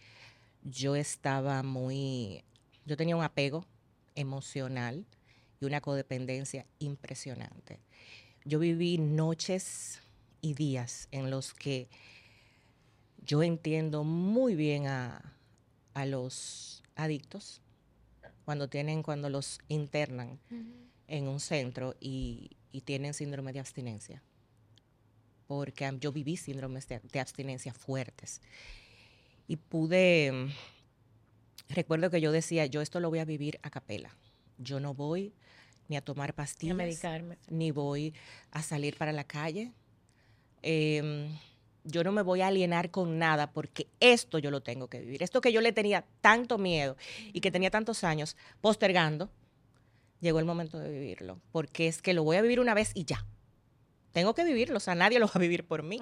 yo 0.65 0.97
estaba 0.97 1.63
muy, 1.63 2.43
yo 2.87 2.97
tenía 2.97 3.15
un 3.17 3.23
apego 3.23 3.65
emocional 4.15 5.05
y 5.61 5.67
una 5.67 5.81
codependencia 5.81 6.67
impresionante. 6.79 7.79
Yo 8.45 8.59
viví 8.59 8.97
noches 8.99 10.01
y 10.41 10.55
días 10.55 11.09
en 11.11 11.31
los 11.31 11.53
que 11.53 11.89
yo 13.25 13.43
entiendo 13.43 14.05
muy 14.05 14.55
bien 14.55 14.87
a, 14.87 15.35
a 15.95 16.07
los 16.07 16.83
adictos 16.97 17.61
cuando 18.45 18.69
tienen, 18.69 19.03
cuando 19.03 19.29
los 19.29 19.61
internan 19.69 20.39
en 21.07 21.29
un 21.29 21.41
centro 21.41 21.95
y, 22.01 22.57
y 22.73 22.81
tienen 22.83 23.15
síndrome 23.15 23.53
de 23.53 23.61
abstinencia. 23.61 24.23
Porque 25.47 25.91
yo 26.01 26.13
viví 26.13 26.37
síndromes 26.37 26.87
de, 26.89 27.01
de 27.01 27.21
abstinencia 27.21 27.73
fuertes. 27.73 28.41
Y 29.47 29.57
pude, 29.57 30.51
recuerdo 31.69 32.11
que 32.11 32.21
yo 32.21 32.33
decía, 32.33 32.67
yo 32.67 32.83
esto 32.83 33.01
lo 33.01 33.09
voy 33.09 33.19
a 33.19 33.25
vivir 33.25 33.59
a 33.63 33.71
capela. 33.71 34.15
Yo 34.59 34.79
no 34.81 34.93
voy 34.95 35.33
ni 35.89 35.97
a 35.97 36.03
tomar 36.03 36.31
A 36.31 36.35
pastillas, 36.35 36.77
medicarme. 36.77 37.39
ni 37.49 37.71
voy 37.71 38.15
a 38.51 38.63
salir 38.63 38.97
para 38.99 39.13
la 39.13 39.25
calle. 39.25 39.73
Em, 40.61 41.35
yo 41.85 42.05
no 42.05 42.13
me 42.13 42.23
voy 42.23 42.43
a 42.43 42.49
alienar 42.49 42.91
con 42.91 43.19
nada 43.19 43.53
porque 43.53 43.89
esto 44.01 44.39
yo 44.39 44.51
lo 44.51 44.63
tengo 44.63 44.89
que 44.89 45.01
vivir. 45.01 45.23
Esto 45.23 45.41
que 45.41 45.53
yo 45.53 45.61
le 45.61 45.73
tenía 45.73 46.05
tanto 46.21 46.59
miedo 46.59 46.97
y 47.33 47.41
que 47.41 47.51
tenía 47.51 47.71
tantos 47.71 48.05
años 48.05 48.37
postergando, 48.61 49.31
llegó 50.21 50.39
el 50.39 50.45
momento 50.45 50.79
de 50.79 50.91
vivirlo. 50.91 51.41
Porque 51.53 51.89
es 51.89 52.03
que 52.03 52.15
lo 52.15 52.25
voy 52.25 52.37
a 52.37 52.43
vivir 52.43 52.61
una 52.61 52.75
vez 52.75 52.93
y 52.95 53.05
ya. 53.05 53.25
Tengo 54.13 54.35
que 54.35 54.45
vivirlo, 54.45 54.79
o 54.79 54.81
sea, 54.81 54.95
nadie 54.95 55.19
lo 55.19 55.27
va 55.27 55.33
a 55.35 55.39
vivir 55.39 55.67
por 55.67 55.83
mí. 55.83 56.01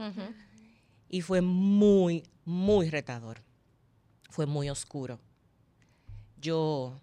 Y 1.09 1.21
fue 1.21 1.40
muy, 1.40 2.25
muy 2.45 2.90
retador. 2.90 3.42
Fue 4.30 4.47
muy 4.47 4.71
oscuro. 4.71 5.21
Yo 6.40 7.00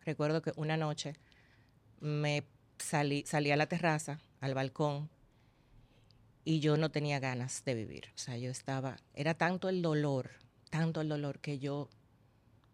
recuerdo 0.00 0.42
que 0.42 0.52
una 0.56 0.76
noche 0.76 1.14
me 2.00 2.44
salí, 2.78 3.24
salí 3.26 3.50
a 3.50 3.56
la 3.56 3.66
terraza, 3.66 4.20
al 4.40 4.54
balcón, 4.54 5.08
y 6.44 6.60
yo 6.60 6.76
no 6.76 6.90
tenía 6.90 7.20
ganas 7.20 7.64
de 7.64 7.74
vivir. 7.74 8.10
O 8.14 8.18
sea, 8.18 8.36
yo 8.36 8.50
estaba, 8.50 8.96
era 9.14 9.34
tanto 9.34 9.68
el 9.68 9.80
dolor, 9.82 10.30
tanto 10.70 11.00
el 11.00 11.08
dolor 11.08 11.40
que 11.40 11.58
yo 11.58 11.88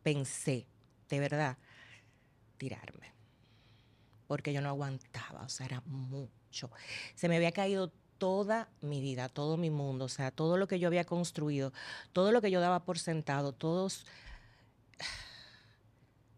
pensé, 0.02 0.66
de 1.08 1.20
verdad, 1.20 1.56
tirarme. 2.56 3.12
Porque 4.26 4.52
yo 4.52 4.60
no 4.60 4.68
aguantaba, 4.68 5.42
o 5.42 5.48
sea, 5.48 5.66
era 5.66 5.82
mucho. 5.86 6.70
Se 7.14 7.28
me 7.28 7.36
había 7.36 7.52
caído 7.52 7.92
toda 8.18 8.68
mi 8.80 9.00
vida, 9.00 9.28
todo 9.28 9.56
mi 9.56 9.70
mundo, 9.70 10.04
o 10.04 10.08
sea, 10.08 10.30
todo 10.30 10.56
lo 10.56 10.68
que 10.68 10.78
yo 10.78 10.88
había 10.88 11.04
construido, 11.04 11.72
todo 12.12 12.32
lo 12.32 12.40
que 12.42 12.50
yo 12.50 12.60
daba 12.60 12.84
por 12.84 12.98
sentado, 12.98 13.52
todos... 13.52 14.06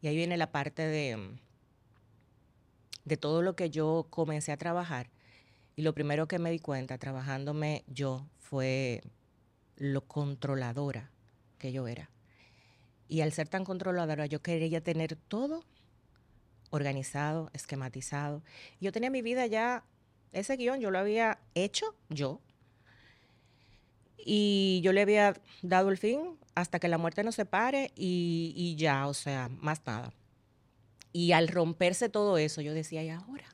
Y 0.01 0.09
ahí 0.09 0.17
viene 0.17 0.37
la 0.37 0.51
parte 0.51 0.83
de, 0.83 1.39
de 3.05 3.17
todo 3.17 3.41
lo 3.41 3.55
que 3.55 3.71
yo 3.71 4.09
comencé 4.11 4.51
a 4.51 4.57
trabajar. 4.57 5.11
Y 5.77 5.83
lo 5.83 5.95
primero 5.95 6.29
que 6.29 6.39
me 6.39 6.51
di 6.51 6.59
cuenta 6.59 6.99
trabajándome 6.99 7.85
yo 7.87 8.27
fue 8.39 9.03
lo 9.77 10.03
controladora 10.03 11.11
que 11.59 11.73
yo 11.73 11.89
era. 11.89 12.11
Y 13.09 13.21
al 13.21 13.33
ser 13.33 13.49
tan 13.49 13.65
controladora, 13.65 14.27
yo 14.27 14.43
quería 14.43 14.81
tener 14.83 15.17
todo 15.17 15.65
organizado, 16.71 17.51
esquematizado. 17.53 18.43
Yo 18.81 18.93
tenía 18.93 19.11
mi 19.11 19.23
vida 19.23 19.47
ya, 19.47 19.85
ese 20.33 20.57
guion 20.57 20.81
yo 20.81 20.91
lo 20.91 20.99
había 20.99 21.39
hecho 21.55 21.95
yo. 22.09 22.41
Y 24.17 24.81
yo 24.83 24.93
le 24.93 25.03
había 25.03 25.35
dado 25.63 25.91
el 25.91 25.99
fin 25.99 26.39
hasta 26.55 26.79
que 26.79 26.89
la 26.89 26.99
muerte 26.99 27.25
nos 27.25 27.35
separe 27.35 27.93
y, 27.97 28.53
y 28.57 28.77
ya, 28.77 29.07
o 29.07 29.15
sea, 29.15 29.49
más 29.61 29.83
nada. 29.87 30.13
Y 31.13 31.33
al 31.33 31.49
romperse 31.49 32.09
todo 32.09 32.39
eso, 32.39 32.61
yo 32.63 32.73
decía, 32.73 33.03
¿y 33.03 33.11
ahora? 33.11 33.45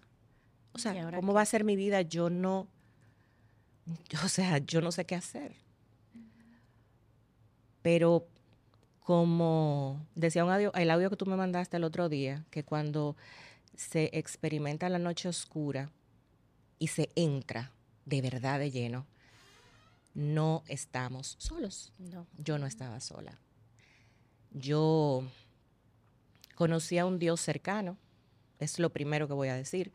O 0.79 0.81
sea, 0.81 0.95
¿Y 0.95 0.99
ahora 0.99 1.19
¿cómo 1.19 1.33
qué? 1.33 1.37
va 1.37 1.43
a 1.43 1.47
ser 1.47 1.65
mi 1.65 1.75
vida? 1.75 2.03
Yo 2.03 2.31
no, 2.31 2.69
o 4.25 4.29
sea, 4.29 4.59
yo 4.59 4.81
no 4.81 4.93
sé 4.93 5.05
qué 5.05 5.17
hacer. 5.17 5.57
Pero 7.83 8.29
como 9.01 10.07
decía 10.15 10.45
un 10.45 10.53
audio, 10.53 10.73
el 10.75 10.91
audio 10.91 11.11
que 11.11 11.17
tú 11.17 11.27
me 11.27 11.35
mandaste 11.35 11.79
el 11.79 11.85
otro 11.85 12.09
día, 12.09 12.45
que 12.51 12.63
cuando 12.63 13.17
se 13.75 14.11
experimenta 14.13 14.89
la 14.89 15.01
noche 15.01 15.29
oscura 15.29 15.91
y 16.79 16.89
se 16.89 17.11
entra 17.17 17.73
de 18.05 18.23
verdad 18.23 18.61
de 18.61 18.71
lleno, 18.71 19.07
no 20.15 20.63
estamos 20.69 21.35
solos. 21.39 21.93
No. 21.99 22.29
Yo 22.37 22.59
no 22.59 22.67
estaba 22.67 23.01
sola. 23.01 23.41
Yo 24.53 25.25
conocí 26.55 26.99
a 26.99 27.07
un 27.07 27.19
Dios 27.19 27.41
cercano, 27.41 27.97
es 28.61 28.79
lo 28.79 28.91
primero 28.91 29.27
que 29.27 29.35
voy 29.35 29.49
a 29.49 29.55
decir, 29.55 29.93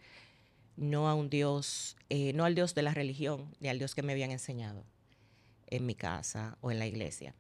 no 0.75 1.08
a 1.08 1.13
un 1.13 1.30
Dios, 1.30 1.96
eh, 2.10 2.34
no 2.34 2.46
al 2.46 2.56
Dios 2.56 2.75
de 2.75 2.82
la 2.82 2.94
religión, 2.94 3.56
ni 3.60 3.70
al 3.70 3.80
Dios 3.80 3.96
que 3.96 4.03
me 4.03 4.13
habían 4.13 4.32
enseñado 4.32 4.84
en 5.68 5.86
mi 5.86 5.96
casa 5.96 6.58
o 6.62 6.72
en 6.72 6.80
la 6.80 6.88
iglesia. 6.88 7.36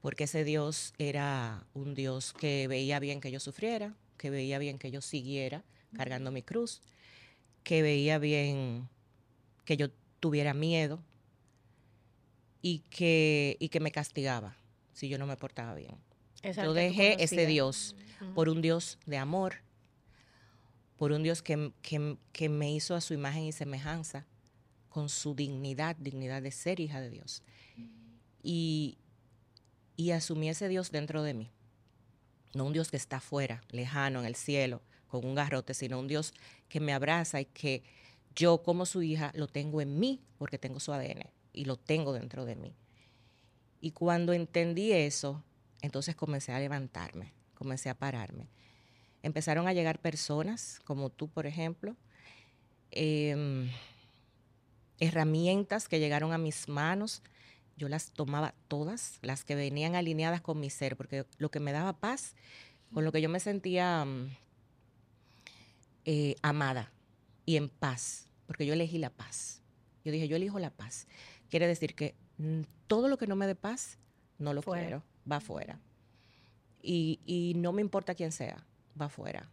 Porque 0.00 0.24
ese 0.24 0.44
Dios 0.44 0.94
era 0.98 1.64
un 1.74 1.94
Dios 1.94 2.32
que 2.32 2.66
veía 2.68 2.98
bien 2.98 3.20
que 3.20 3.30
yo 3.30 3.40
sufriera, 3.40 3.94
que 4.18 4.30
veía 4.30 4.58
bien 4.58 4.78
que 4.78 4.90
yo 4.90 5.00
siguiera 5.00 5.64
cargando 5.96 6.30
mi 6.30 6.42
cruz, 6.42 6.80
que 7.62 7.82
veía 7.82 8.18
bien 8.18 8.88
que 9.64 9.76
yo 9.76 9.88
tuviera 10.20 10.54
miedo 10.54 11.00
y 12.62 12.80
que, 12.90 13.56
y 13.60 13.68
que 13.68 13.80
me 13.80 13.92
castigaba 13.92 14.56
si 14.92 15.08
yo 15.08 15.18
no 15.18 15.26
me 15.26 15.36
portaba 15.36 15.74
bien. 15.74 15.96
Yo 16.42 16.74
dejé 16.74 17.22
ese. 17.22 17.46
Dios 17.46 17.94
por 18.34 18.48
un 18.48 18.62
Dios 18.62 18.98
de 19.06 19.16
amor, 19.16 19.56
por 21.02 21.10
un 21.10 21.24
Dios 21.24 21.42
que, 21.42 21.72
que- 21.82 22.16
que 22.32 22.48
me 22.48 22.72
hizo 22.72 22.94
a 22.94 23.00
su 23.00 23.12
imagen 23.12 23.42
y 23.42 23.50
semejanza, 23.50 24.24
con 24.88 25.08
su 25.08 25.34
dignidad, 25.34 25.96
dignidad 25.96 26.40
de 26.42 26.52
ser 26.52 26.78
hija 26.78 27.00
de 27.00 27.10
Dios. 27.10 27.42
Y, 28.40 28.98
y 29.96 30.12
asumí 30.12 30.48
ese 30.48 30.68
Dios 30.68 30.92
dentro 30.92 31.24
de 31.24 31.34
mí. 31.34 31.50
No 32.54 32.66
un 32.66 32.72
Dios 32.72 32.88
que 32.92 32.96
está 32.98 33.16
afuera, 33.16 33.62
lejano, 33.72 34.20
en 34.20 34.26
el 34.26 34.36
cielo, 34.36 34.80
con 35.08 35.26
un 35.26 35.34
garrote, 35.34 35.74
sino 35.74 35.98
un 35.98 36.06
Dios 36.06 36.34
que 36.68 36.78
me 36.78 36.92
abraza 36.92 37.40
y 37.40 37.46
que 37.46 37.82
yo 38.36 38.62
como 38.62 38.86
su 38.86 39.02
hija 39.02 39.32
lo 39.34 39.48
tengo 39.48 39.80
en 39.80 39.98
mí 39.98 40.20
porque 40.38 40.56
tengo 40.56 40.78
su 40.78 40.92
ADN 40.92 41.24
y 41.52 41.64
lo 41.64 41.76
tengo 41.78 42.12
dentro 42.12 42.44
de 42.44 42.54
mí. 42.54 42.76
Y 43.80 43.90
cuando 43.90 44.32
entendí 44.34 44.92
eso, 44.92 45.42
entonces 45.80 46.14
comencé 46.14 46.52
a 46.52 46.60
levantarme, 46.60 47.32
comencé 47.54 47.90
a 47.90 47.98
pararme. 47.98 48.46
Empezaron 49.22 49.68
a 49.68 49.72
llegar 49.72 50.00
personas, 50.00 50.80
como 50.84 51.10
tú, 51.10 51.28
por 51.28 51.46
ejemplo, 51.46 51.96
em, 52.90 53.70
herramientas 54.98 55.88
que 55.88 56.00
llegaron 56.00 56.32
a 56.32 56.38
mis 56.38 56.68
manos. 56.68 57.22
Yo 57.76 57.88
las 57.88 58.10
tomaba 58.10 58.54
todas, 58.68 59.18
las 59.22 59.44
que 59.44 59.54
venían 59.54 59.94
alineadas 59.94 60.40
con 60.40 60.60
mi 60.60 60.70
ser, 60.70 60.96
porque 60.96 61.24
lo 61.38 61.50
que 61.50 61.60
me 61.60 61.72
daba 61.72 61.92
paz, 61.94 62.34
con 62.92 63.04
lo 63.04 63.12
que 63.12 63.22
yo 63.22 63.28
me 63.28 63.40
sentía 63.40 64.04
mm, 64.04 64.28
eh, 66.04 66.36
amada 66.42 66.92
y 67.46 67.56
en 67.56 67.68
paz, 67.68 68.28
porque 68.46 68.66
yo 68.66 68.74
elegí 68.74 68.98
la 68.98 69.10
paz. 69.10 69.62
Yo 70.04 70.12
dije, 70.12 70.28
yo 70.28 70.36
elijo 70.36 70.58
la 70.58 70.70
paz. 70.70 71.06
Quiere 71.48 71.66
decir 71.66 71.94
que 71.94 72.14
mm, 72.38 72.62
todo 72.86 73.08
lo 73.08 73.18
que 73.18 73.26
no 73.26 73.36
me 73.36 73.46
dé 73.46 73.54
paz, 73.54 73.98
no 74.38 74.52
lo 74.52 74.62
Fuera. 74.62 74.82
quiero, 74.82 75.02
va 75.30 75.36
afuera. 75.36 75.80
Y, 76.82 77.20
y 77.24 77.54
no 77.56 77.72
me 77.72 77.80
importa 77.80 78.14
quién 78.14 78.32
sea, 78.32 78.64
va 79.00 79.06
afuera. 79.06 79.48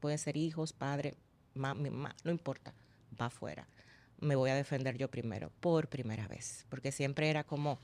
Pueden 0.00 0.18
ser 0.18 0.36
hijos, 0.36 0.72
padre, 0.72 1.16
ma- 1.54 1.74
mi 1.74 1.90
mamá, 1.90 2.14
no 2.24 2.30
importa, 2.30 2.72
va 3.20 3.26
afuera. 3.26 3.66
Me 4.20 4.34
voy 4.36 4.50
a 4.50 4.54
defender 4.54 4.96
yo 4.96 5.08
primero, 5.10 5.50
por 5.60 5.88
primera 5.88 6.26
vez, 6.28 6.66
porque 6.68 6.92
siempre 6.92 7.30
era 7.30 7.44
como 7.44 7.78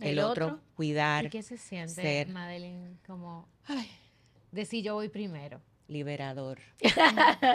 el, 0.00 0.10
¿El 0.10 0.18
otro, 0.20 0.46
otro? 0.46 0.60
cuidar, 0.76 1.26
¿Y 1.26 1.30
qué 1.30 1.42
se 1.42 1.56
siente, 1.56 1.94
ser- 1.94 2.28
Madeline, 2.28 2.98
como 3.06 3.48
Ay. 3.64 3.88
decir 4.52 4.84
yo 4.84 4.94
voy 4.94 5.08
primero? 5.08 5.60
liberador. 5.88 6.58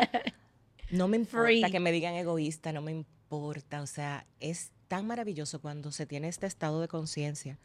No 0.91 1.07
me 1.07 1.17
importa 1.17 1.45
Free. 1.47 1.71
que 1.71 1.79
me 1.79 1.91
digan 1.91 2.13
egoísta, 2.13 2.71
no 2.71 2.81
me 2.81 2.91
importa. 2.91 3.81
O 3.81 3.87
sea, 3.87 4.27
es 4.39 4.71
tan 4.87 5.07
maravilloso 5.07 5.59
cuando 5.59 5.91
se 5.91 6.05
tiene 6.05 6.27
este 6.27 6.45
estado 6.45 6.81
de 6.81 6.87
conciencia. 6.87 7.57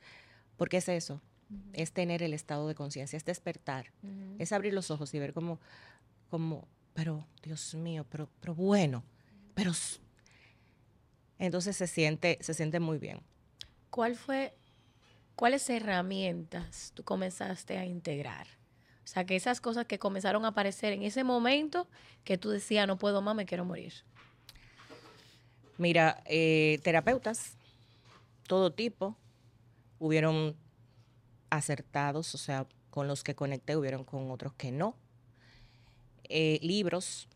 Porque 0.56 0.78
es 0.78 0.88
eso, 0.88 1.20
es 1.72 1.92
tener 1.92 2.22
el 2.22 2.34
estado 2.34 2.68
de 2.68 2.74
conciencia, 2.74 3.16
es 3.16 3.24
despertar, 3.24 3.92
es 4.38 4.52
abrir 4.52 4.74
los 4.74 4.90
ojos 4.90 5.12
y 5.14 5.18
ver 5.18 5.32
como, 5.32 5.60
como, 6.30 6.68
pero 6.94 7.26
Dios 7.42 7.74
mío, 7.74 8.06
pero, 8.08 8.28
pero 8.40 8.54
bueno, 8.54 9.04
pero... 9.54 9.72
Entonces 11.38 11.76
se 11.76 11.86
siente, 11.86 12.36
se 12.40 12.52
siente 12.52 12.80
muy 12.80 12.98
bien. 12.98 13.20
¿Cuál 13.90 14.16
fue 14.16 14.54
¿cuáles 15.38 15.70
herramientas 15.70 16.90
tú 16.94 17.04
comenzaste 17.04 17.78
a 17.78 17.86
integrar? 17.86 18.48
O 19.04 19.06
sea, 19.06 19.24
que 19.24 19.36
esas 19.36 19.60
cosas 19.60 19.86
que 19.86 19.98
comenzaron 19.98 20.44
a 20.44 20.48
aparecer 20.48 20.92
en 20.92 21.04
ese 21.04 21.22
momento 21.22 21.86
que 22.24 22.36
tú 22.36 22.50
decías, 22.50 22.88
no 22.88 22.98
puedo 22.98 23.22
más, 23.22 23.36
me 23.36 23.46
quiero 23.46 23.64
morir. 23.64 23.94
Mira, 25.78 26.22
eh, 26.26 26.80
terapeutas, 26.82 27.56
todo 28.48 28.72
tipo, 28.72 29.16
hubieron 30.00 30.56
acertados, 31.50 32.34
o 32.34 32.38
sea, 32.38 32.66
con 32.90 33.06
los 33.08 33.22
que 33.22 33.34
conecté, 33.34 33.76
hubieron 33.76 34.04
con 34.04 34.30
otros 34.30 34.52
que 34.54 34.72
no. 34.72 34.96
Eh, 36.24 36.58
libros. 36.62 37.28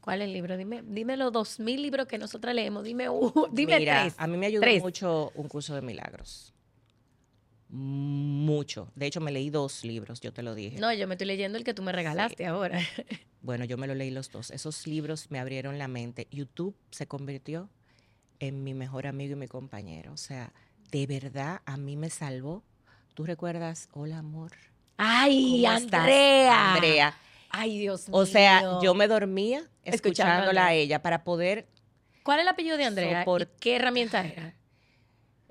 ¿Cuál 0.00 0.22
es 0.22 0.26
el 0.26 0.32
libro? 0.32 0.56
Dime, 0.56 0.82
dime 0.86 1.16
los 1.16 1.32
dos 1.32 1.60
mil 1.60 1.82
libros 1.82 2.06
que 2.06 2.18
nosotras 2.18 2.54
leemos. 2.54 2.84
Dime, 2.84 3.08
uh, 3.08 3.32
dime 3.52 3.78
Mira, 3.78 4.02
tres. 4.02 4.14
a 4.16 4.26
mí 4.26 4.36
me 4.36 4.46
ayudó 4.46 4.62
Tres. 4.62 4.82
mucho 4.82 5.32
un 5.34 5.48
curso 5.48 5.74
de 5.74 5.82
milagros. 5.82 6.54
Mucho. 7.70 8.90
De 8.94 9.06
hecho, 9.06 9.20
me 9.20 9.30
leí 9.30 9.50
dos 9.50 9.84
libros, 9.84 10.20
yo 10.20 10.32
te 10.32 10.42
lo 10.42 10.54
dije. 10.54 10.78
No, 10.78 10.92
yo 10.94 11.06
me 11.06 11.14
estoy 11.14 11.26
leyendo 11.26 11.58
el 11.58 11.64
que 11.64 11.74
tú 11.74 11.82
me 11.82 11.92
regalaste 11.92 12.46
ahora. 12.46 12.80
Bueno, 13.40 13.64
yo 13.64 13.78
me 13.78 13.86
lo 13.86 13.94
leí 13.94 14.10
los 14.10 14.32
dos. 14.32 14.50
Esos 14.50 14.88
libros 14.88 15.30
me 15.30 15.38
abrieron 15.38 15.78
la 15.78 15.86
mente. 15.86 16.26
YouTube 16.32 16.74
se 16.90 17.06
convirtió 17.06 17.70
en 18.40 18.64
mi 18.64 18.74
mejor 18.74 19.06
amigo 19.06 19.34
y 19.34 19.36
mi 19.36 19.46
compañero. 19.46 20.12
O 20.12 20.16
sea, 20.16 20.52
de 20.90 21.06
verdad 21.06 21.62
a 21.64 21.76
mí 21.76 21.94
me 21.94 22.10
salvó. 22.10 22.64
¿Tú 23.18 23.24
recuerdas? 23.24 23.88
Hola, 23.94 24.18
amor. 24.18 24.52
Ay. 24.96 25.66
Andrea. 25.66 26.74
Andrea. 26.74 27.18
Ay, 27.50 27.76
Dios 27.76 28.08
mío. 28.08 28.16
O 28.16 28.26
sea, 28.26 28.78
yo 28.80 28.94
me 28.94 29.08
dormía 29.08 29.64
escuchándola 29.82 30.66
a 30.68 30.74
ella 30.74 31.02
para 31.02 31.24
poder. 31.24 31.66
¿Cuál 32.22 32.38
es 32.38 32.42
el 32.44 32.48
apellido 32.50 32.76
de 32.76 32.84
Andrea? 32.84 33.22
¿Y 33.22 33.24
Soport- 33.24 33.48
¿Qué 33.58 33.74
herramienta 33.74 34.24
era? 34.24 34.54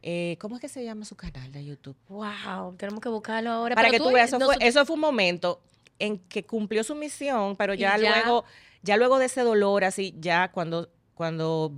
eh, 0.01 0.38
¿Cómo 0.39 0.55
es 0.55 0.62
que 0.62 0.69
se 0.69 0.81
llama 0.86 1.03
su 1.03 1.17
canal 1.17 1.51
de 1.51 1.65
YouTube? 1.65 1.97
Wow, 2.07 2.75
tenemos 2.77 3.01
que 3.01 3.09
buscarlo 3.09 3.51
ahora. 3.51 3.75
Para 3.75 3.89
Pero 3.89 4.01
que 4.01 4.09
tú 4.09 4.15
veas, 4.15 4.29
eso, 4.29 4.38
fue, 4.38 4.45
nosotros- 4.47 4.69
eso 4.69 4.86
fue 4.86 4.93
un 4.93 5.01
momento 5.01 5.62
en 6.00 6.19
que 6.19 6.45
cumplió 6.45 6.86
su 6.86 6.95
misión, 6.95 7.57
pero 7.57 7.74
ya, 7.74 7.97
ya- 7.97 8.12
luego, 8.24 8.45
ya 8.81 8.95
luego 8.95 9.19
de 9.19 9.25
ese 9.25 9.41
dolor, 9.41 9.83
así, 9.83 10.15
ya 10.17 10.53
cuando, 10.53 10.88
cuando 11.15 11.74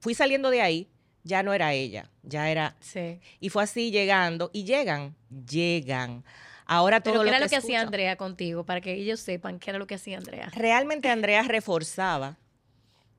fui 0.00 0.12
saliendo 0.12 0.50
de 0.50 0.60
ahí, 0.60 0.90
ya 1.28 1.42
no 1.42 1.52
era 1.52 1.72
ella, 1.74 2.10
ya 2.22 2.50
era, 2.50 2.74
Sí. 2.80 3.20
y 3.38 3.50
fue 3.50 3.62
así 3.62 3.90
llegando, 3.90 4.50
y 4.52 4.64
llegan, 4.64 5.14
llegan. 5.48 6.24
Ahora 6.66 7.00
todo 7.00 7.14
Pero 7.14 7.22
¿qué 7.24 7.28
era 7.30 7.38
lo 7.38 7.48
que 7.48 7.56
hacía 7.56 7.80
Andrea 7.80 8.16
contigo? 8.16 8.64
Para 8.64 8.80
que 8.80 8.92
ellos 8.94 9.20
sepan 9.20 9.58
qué 9.58 9.70
era 9.70 9.78
lo 9.78 9.86
que 9.86 9.94
hacía 9.94 10.18
Andrea. 10.18 10.50
Realmente 10.54 11.08
Andrea 11.08 11.42
reforzaba 11.42 12.36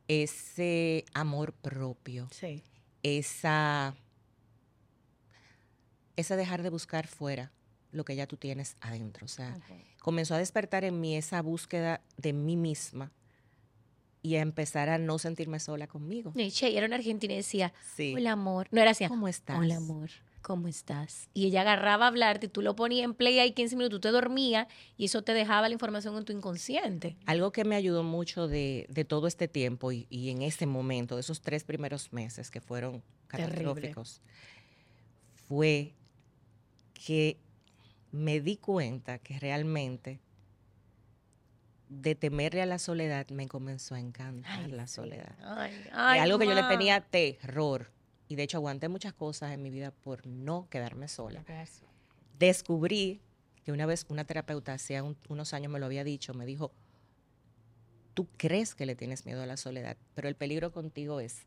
ese 0.07 1.05
amor 1.13 1.53
propio, 1.53 2.27
Sí. 2.31 2.63
esa, 3.03 3.95
ese 6.15 6.35
dejar 6.35 6.63
de 6.63 6.69
buscar 6.69 7.07
fuera 7.07 7.51
lo 7.91 8.03
que 8.05 8.15
ya 8.15 8.27
tú 8.27 8.37
tienes 8.37 8.75
adentro. 8.81 9.25
O 9.25 9.29
sea, 9.29 9.57
comenzó 10.01 10.35
a 10.35 10.37
despertar 10.37 10.83
en 10.83 10.99
mí 10.99 11.15
esa 11.15 11.41
búsqueda 11.41 12.01
de 12.17 12.33
mí 12.33 12.55
misma 12.55 13.11
y 14.21 14.35
a 14.35 14.41
empezar 14.41 14.89
a 14.89 14.97
no 14.97 15.17
sentirme 15.17 15.59
sola 15.59 15.87
conmigo. 15.87 16.33
Y 16.35 16.51
Che, 16.51 16.75
era 16.77 16.85
una 16.87 16.97
argentina 16.97 17.33
y 17.33 17.37
decía, 17.37 17.73
Sí. 17.95 18.13
hola 18.15 18.33
amor. 18.33 18.67
No 18.71 18.81
era 18.81 18.91
así. 18.91 19.07
¿Cómo 19.07 19.27
estás? 19.27 19.57
Hola 19.57 19.77
amor, 19.77 20.09
¿cómo 20.41 20.67
estás? 20.67 21.29
Y 21.33 21.45
ella 21.47 21.61
agarraba 21.61 22.05
a 22.05 22.07
hablarte, 22.09 22.47
tú 22.49 22.61
lo 22.61 22.75
ponías 22.75 23.05
en 23.05 23.13
play 23.13 23.39
ahí 23.39 23.53
15 23.53 23.75
minutos, 23.77 23.97
tú 24.01 24.07
te 24.07 24.11
dormías 24.11 24.67
y 24.97 25.05
eso 25.05 25.21
te 25.21 25.33
dejaba 25.33 25.69
la 25.69 25.73
información 25.73 26.17
en 26.17 26.25
tu 26.25 26.33
inconsciente. 26.33 27.15
Algo 27.25 27.51
que 27.53 27.63
me 27.63 27.75
ayudó 27.75 28.03
mucho 28.03 28.47
de, 28.49 28.85
de 28.89 29.05
todo 29.05 29.27
este 29.27 29.47
tiempo 29.47 29.91
y, 29.93 30.05
y 30.09 30.29
en 30.31 30.41
ese 30.41 30.65
momento, 30.65 31.15
de 31.15 31.21
esos 31.21 31.39
tres 31.41 31.63
primeros 31.63 32.11
meses 32.11 32.51
que 32.51 32.59
fueron 32.59 33.01
Terrible. 33.29 33.53
catastróficos, 33.63 34.21
fue 35.47 35.93
que 36.93 37.37
me 38.11 38.41
di 38.41 38.57
cuenta 38.57 39.19
que 39.19 39.39
realmente 39.39 40.19
de 41.89 42.15
temerle 42.15 42.61
a 42.61 42.65
la 42.65 42.77
soledad 42.79 43.27
me 43.29 43.47
comenzó 43.47 43.95
a 43.95 43.99
encantar 43.99 44.59
Ay, 44.65 44.71
la 44.71 44.87
soledad. 44.87 45.35
Ay, 45.43 46.17
Y 46.17 46.19
algo 46.21 46.37
que 46.39 46.45
yo 46.45 46.53
le 46.53 46.63
tenía 46.63 47.01
terror. 47.01 47.91
Y 48.27 48.35
de 48.35 48.43
hecho 48.43 48.57
aguanté 48.57 48.89
muchas 48.89 49.11
cosas 49.13 49.51
en 49.53 49.63
mi 49.63 49.71
vida 49.71 49.89
por 49.91 50.25
no 50.27 50.67
quedarme 50.69 51.07
sola. 51.07 51.43
Descubrí 52.37 53.21
que 53.65 53.71
una 53.71 53.85
vez 53.85 54.05
una 54.09 54.23
terapeuta, 54.23 54.73
hacía 54.73 55.03
un- 55.03 55.17
unos 55.27 55.53
años 55.53 55.71
me 55.71 55.79
lo 55.79 55.87
había 55.87 56.03
dicho, 56.03 56.33
me 56.33 56.45
dijo, 56.45 56.71
tú 58.13 58.27
crees 58.37 58.75
que 58.75 58.85
le 58.85 58.95
tienes 58.95 59.25
miedo 59.25 59.41
a 59.41 59.45
la 59.45 59.57
soledad, 59.57 59.97
pero 60.13 60.27
el 60.27 60.35
peligro 60.35 60.71
contigo 60.71 61.19
es 61.19 61.45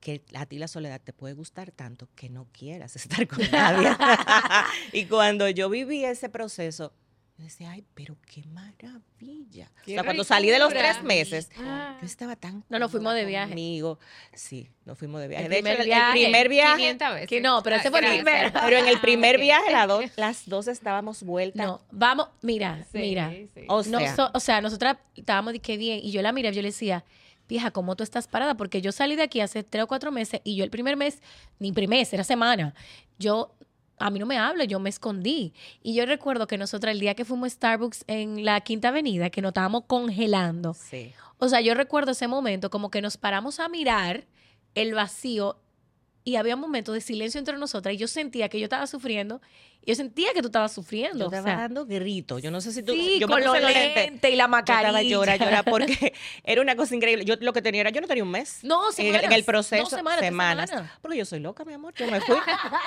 que 0.00 0.22
a 0.34 0.46
ti 0.46 0.58
la 0.58 0.68
soledad 0.68 1.00
te 1.02 1.12
puede 1.12 1.34
gustar 1.34 1.70
tanto 1.70 2.08
que 2.14 2.28
no 2.28 2.46
quieras 2.52 2.96
estar 2.96 3.26
con 3.28 3.38
nadie. 3.50 3.88
y 4.92 5.06
cuando 5.06 5.48
yo 5.48 5.68
viví 5.68 6.04
ese 6.04 6.28
proceso, 6.28 6.92
yo 7.36 7.44
decía, 7.44 7.70
ay, 7.72 7.84
pero 7.94 8.16
qué 8.32 8.44
maravilla. 8.44 9.70
o 9.80 9.84
Qué 9.84 9.94
sea, 9.94 10.04
cuando 10.04 10.22
salí 10.24 10.50
de 10.50 10.58
los 10.58 10.68
tres 10.72 11.02
meses, 11.02 11.50
Ah. 11.58 11.98
yo 12.00 12.06
estaba 12.06 12.36
tan 12.36 12.64
No, 12.68 12.78
nos 12.78 12.90
fuimos 12.90 13.12
de 13.14 13.24
viaje. 13.24 13.48
conmigo. 13.48 13.98
Sí, 14.32 14.70
nos 14.84 14.96
fuimos 14.98 15.20
de 15.20 15.28
viaje. 15.28 15.44
El 15.44 15.50
de 15.50 15.56
hecho, 15.56 15.64
primer 15.64 15.80
el- 15.80 15.86
viaje. 15.86 16.18
el 16.18 16.24
primer 16.24 16.48
viaje, 16.48 16.76
500 16.76 17.14
veces. 17.14 17.28
Que 17.28 17.40
no, 17.40 17.62
pero 17.62 17.76
ese 17.76 17.90
fue 17.90 17.98
el 18.00 18.04
Gracias. 18.04 18.24
primero. 18.24 18.60
pero 18.64 18.76
en 18.78 18.86
el 18.88 18.96
Ah, 18.96 19.00
primer 19.02 19.38
viaje 19.40 19.72
la 19.72 19.86
dos- 19.86 20.04
las 20.16 20.48
dos 20.48 20.68
estábamos 20.68 21.22
vueltas. 21.24 21.66
No, 21.66 21.80
vamos, 21.90 22.28
mira, 22.42 22.84
Sí, 22.92 22.98
mira. 22.98 23.30
sí. 23.30 23.48
O 23.68 23.82
No, 23.82 23.98
sea, 23.98 24.14
so- 24.16 24.30
o 24.32 24.40
sea, 24.40 24.60
nosotras 24.60 24.96
estábamos 25.16 25.52
de 25.54 25.58
que 25.60 25.76
bien, 25.76 26.00
y 26.02 26.12
yo 26.12 26.22
la 26.22 26.30
miré, 26.32 26.52
yo 26.52 26.62
le 26.62 26.68
decía, 26.68 27.04
vieja, 27.48 27.72
¿cómo 27.72 27.96
tú 27.96 28.04
estás 28.04 28.28
parada? 28.28 28.56
Porque 28.56 28.80
yo 28.80 28.92
salí 28.92 29.16
de 29.16 29.22
aquí 29.24 29.40
hace 29.40 29.62
tres 29.64 29.84
o 29.84 29.86
cuatro 29.88 30.12
meses 30.12 30.40
y 30.44 30.54
yo 30.56 30.64
el 30.64 30.70
primer 30.70 30.96
mes, 30.96 31.20
ni 31.58 31.72
primer 31.72 31.98
mes, 31.98 32.12
era 32.12 32.22
semana, 32.24 32.74
yo, 33.18 33.54
a 33.98 34.10
mí 34.10 34.18
no 34.18 34.26
me 34.26 34.38
habla, 34.38 34.64
yo 34.64 34.80
me 34.80 34.90
escondí. 34.90 35.52
Y 35.82 35.94
yo 35.94 36.06
recuerdo 36.06 36.46
que 36.46 36.58
nosotras 36.58 36.92
el 36.92 37.00
día 37.00 37.14
que 37.14 37.24
fuimos 37.24 37.46
a 37.46 37.50
Starbucks 37.50 38.04
en 38.06 38.44
la 38.44 38.60
Quinta 38.60 38.88
Avenida, 38.88 39.30
que 39.30 39.42
nos 39.42 39.50
estábamos 39.50 39.84
congelando, 39.86 40.74
sí. 40.74 41.12
o 41.38 41.48
sea, 41.48 41.60
yo 41.60 41.74
recuerdo 41.74 42.12
ese 42.12 42.28
momento 42.28 42.70
como 42.70 42.90
que 42.90 43.02
nos 43.02 43.16
paramos 43.16 43.60
a 43.60 43.68
mirar 43.68 44.26
el 44.74 44.94
vacío 44.94 45.58
y 46.26 46.36
había 46.36 46.54
un 46.54 46.60
momento 46.62 46.92
de 46.92 47.00
silencio 47.02 47.38
entre 47.38 47.56
nosotras 47.58 47.94
y 47.94 47.98
yo 47.98 48.08
sentía 48.08 48.48
que 48.48 48.58
yo 48.58 48.64
estaba 48.64 48.86
sufriendo 48.86 49.42
y 49.82 49.90
yo 49.90 49.94
sentía 49.94 50.32
que 50.32 50.40
tú 50.40 50.46
estabas 50.48 50.72
sufriendo. 50.72 51.18
Yo 51.18 51.24
o 51.26 51.28
estaba 51.28 51.44
sea, 51.44 51.56
dando 51.58 51.84
gritos. 51.84 52.40
Yo 52.40 52.50
no 52.50 52.62
sé 52.62 52.72
si 52.72 52.82
tú. 52.82 52.94
sí, 52.94 53.18
yo 53.20 53.28
con 53.28 53.44
los 53.44 53.60
lentes 53.60 54.32
y 54.32 54.34
la 54.36 54.44
Yo 54.44 54.48
mascarilla. 54.48 54.88
estaba 54.88 55.02
llora, 55.02 55.36
llora, 55.36 55.62
porque 55.64 56.14
era 56.42 56.62
una 56.62 56.74
cosa 56.76 56.94
increíble. 56.96 57.26
Yo 57.26 57.34
lo 57.40 57.52
que 57.52 57.60
tenía 57.60 57.82
era, 57.82 57.90
yo 57.90 58.00
no 58.00 58.06
tenía 58.06 58.24
un 58.24 58.30
mes. 58.30 58.60
No, 58.62 58.90
semanas. 58.92 59.24
en 59.24 59.32
el 59.32 59.44
proceso, 59.44 59.82
No, 59.82 59.90
semanas, 59.90 60.20
semanas. 60.20 60.70
semanas. 60.70 60.92
Porque 61.02 61.18
yo 61.18 61.26
soy 61.26 61.40
loca, 61.40 61.66
mi 61.66 61.74
amor. 61.74 61.92
Yo 61.94 62.06
me 62.10 62.18
fui. 62.22 62.36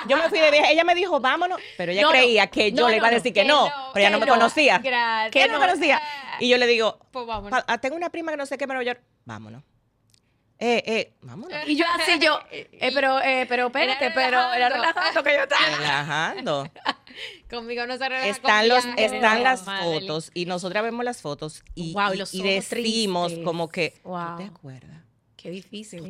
Yo 0.08 0.16
me 0.16 0.28
fui 0.28 0.40
de 0.40 0.50
viaje. 0.50 0.72
Ella 0.72 0.82
me 0.82 0.96
dijo, 0.96 1.20
vámonos. 1.20 1.60
Pero 1.76 1.92
ella 1.92 2.02
No, 2.02 2.10
creía 2.10 2.48
que 2.48 2.72
yo 2.72 2.82
No, 2.82 2.88
le 2.88 2.96
iba 2.96 3.06
a 3.06 3.10
decir 3.12 3.32
que, 3.32 3.44
no, 3.44 3.68
Pero 3.94 4.00
ella 4.04 4.10
no 4.10 4.18
me 4.18 4.26
no. 4.26 4.32
conocía. 4.32 4.78
Gracias. 4.78 5.30
Que 5.30 5.46
no 5.46 5.60
me 5.60 5.66
conocía. 5.68 6.02
Y 6.40 6.48
yo 6.48 6.58
le 6.58 6.66
digo, 6.66 6.98
Pues 7.12 7.24
vámonos. 7.24 7.50
"Pa- 7.60 7.64
ah, 7.72 7.78
tengo 7.78 7.94
una 7.94 8.10
prima 8.10 8.32
que 8.32 8.36
no 8.38 8.46
sé 8.46 8.58
qué, 8.58 8.66
pero 8.66 8.82
yo, 8.82 8.94
vámonos. 9.24 9.62
Eh, 10.60 10.82
eh, 10.86 11.12
vámonos. 11.22 11.56
Y 11.68 11.76
yo 11.76 11.84
así, 11.94 12.18
yo, 12.20 12.40
eh, 12.50 12.90
pero, 12.92 13.20
eh, 13.20 13.46
pero 13.48 13.66
espérate, 13.68 14.06
Era 14.06 14.14
pero 14.14 14.38
era 14.52 14.68
relajando. 14.68 15.00
relajando 15.00 15.22
que 15.22 15.34
yo 15.36 15.42
estaba. 15.42 15.76
Relajando. 15.76 16.70
Conmigo 17.50 17.86
no 17.86 17.96
se 17.96 18.08
relaja 18.08 18.26
están 18.28 18.68
los 18.68 18.84
están 18.96 19.42
las 19.42 19.62
fotos 19.62 20.30
y 20.34 20.46
nosotras 20.46 20.82
vemos 20.82 21.04
las 21.04 21.20
fotos 21.20 21.62
y, 21.74 21.92
Guau, 21.92 22.12
y 22.12 22.16
y- 22.16 22.18
los 22.18 22.34
y 22.34 22.40
ojos 22.40 22.50
decimos 22.50 23.26
tristes. 23.28 23.44
como 23.44 23.68
que 23.68 23.94
Guau. 24.04 24.36
¿tú 24.36 24.42
te 24.42 24.48
acuerdas? 24.48 25.02
Qué 25.36 25.50
difícil. 25.50 26.02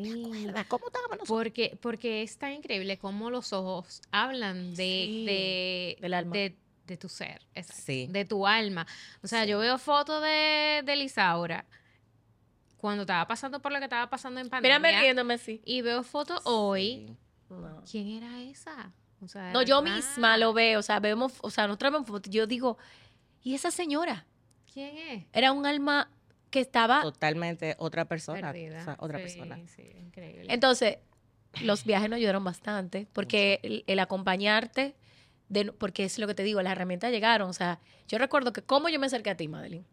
¿Verdad? 0.46 0.64
¿Cómo 0.68 0.87
estábamos 0.87 1.18
nosotros? 1.18 1.28
Porque, 1.28 1.78
porque 1.82 2.22
es 2.22 2.38
tan 2.38 2.52
increíble 2.52 2.96
cómo 2.96 3.30
los 3.30 3.52
ojos 3.52 4.00
hablan 4.11 4.70
de, 4.74 4.76
Sí, 4.76 5.24
de, 5.26 5.98
del 6.00 6.14
alma. 6.14 6.32
de, 6.32 6.56
de 6.87 6.96
tu 6.96 7.11
ser, 7.11 7.42
exacto, 7.54 7.82
Sí. 7.84 8.06
de 8.08 8.24
tu 8.24 8.46
alma. 8.46 8.87
O 9.22 9.26
sea, 9.28 9.44
yo 9.44 9.58
veo 9.58 9.76
fotos 9.78 10.22
de, 10.22 10.80
de 10.84 10.96
Lisaura 10.96 11.66
cuando 12.78 13.02
estaba 13.02 13.26
pasando 13.28 13.60
por 13.60 13.72
lo 13.72 13.78
que 13.78 13.84
estaba 13.84 14.08
pasando 14.08 14.40
en 14.40 14.48
pandemia. 14.48 14.78
Mírame 14.78 15.00
riéndome. 15.02 15.38
Y 15.64 15.82
veo 15.82 16.02
fotos 16.02 16.40
hoy. 16.44 17.06
Sí. 17.08 17.16
No. 17.50 17.82
¿Quién 17.90 18.08
era 18.08 18.40
esa? 18.40 18.92
O 19.20 19.28
sea, 19.28 19.52
No, 19.52 19.62
yo 19.62 19.82
nada. 19.82 19.96
misma 19.96 20.36
lo 20.38 20.52
veo, 20.52 20.78
o 20.78 20.82
sea, 20.82 21.00
vemos, 21.00 21.34
o 21.42 21.50
sea, 21.50 21.66
nosotros 21.66 21.92
vemos 21.92 22.08
fotos, 22.08 22.30
yo 22.32 22.46
digo, 22.46 22.78
¿y 23.42 23.54
esa 23.54 23.70
señora? 23.70 24.26
¿Quién 24.72 24.96
es? 24.96 25.24
Era 25.32 25.50
un 25.52 25.66
alma 25.66 26.08
que 26.50 26.60
estaba, 26.60 27.02
Totalmente 27.02 27.74
otra 27.78 28.04
persona. 28.06 28.52
Perdida. 28.52 28.80
o 28.80 28.84
sea, 28.84 28.96
otra 29.00 29.18
Sí, 29.18 29.24
persona. 29.24 29.58
Sí, 29.66 29.82
increíble. 29.98 30.46
entonces, 30.48 30.98
los 31.62 31.84
viajes 31.84 32.08
nos 32.10 32.18
ayudaron 32.18 32.44
bastante, 32.44 33.08
porque 33.12 33.58
el, 33.64 33.82
el 33.88 33.98
acompañarte, 33.98 34.94
de, 35.48 35.72
porque 35.72 36.04
es 36.04 36.18
lo 36.18 36.26
que 36.26 36.34
te 36.34 36.42
digo, 36.44 36.62
las 36.62 36.72
herramientas 36.72 37.10
llegaron, 37.10 37.48
o 37.50 37.52
sea, 37.54 37.80
yo 38.06 38.18
recuerdo 38.18 38.52
que 38.52 38.62
cómo 38.62 38.88
yo 38.88 39.00
me 39.00 39.06
acerqué 39.06 39.30
a 39.30 39.36
ti, 39.36 39.48
Madeline, 39.48 39.84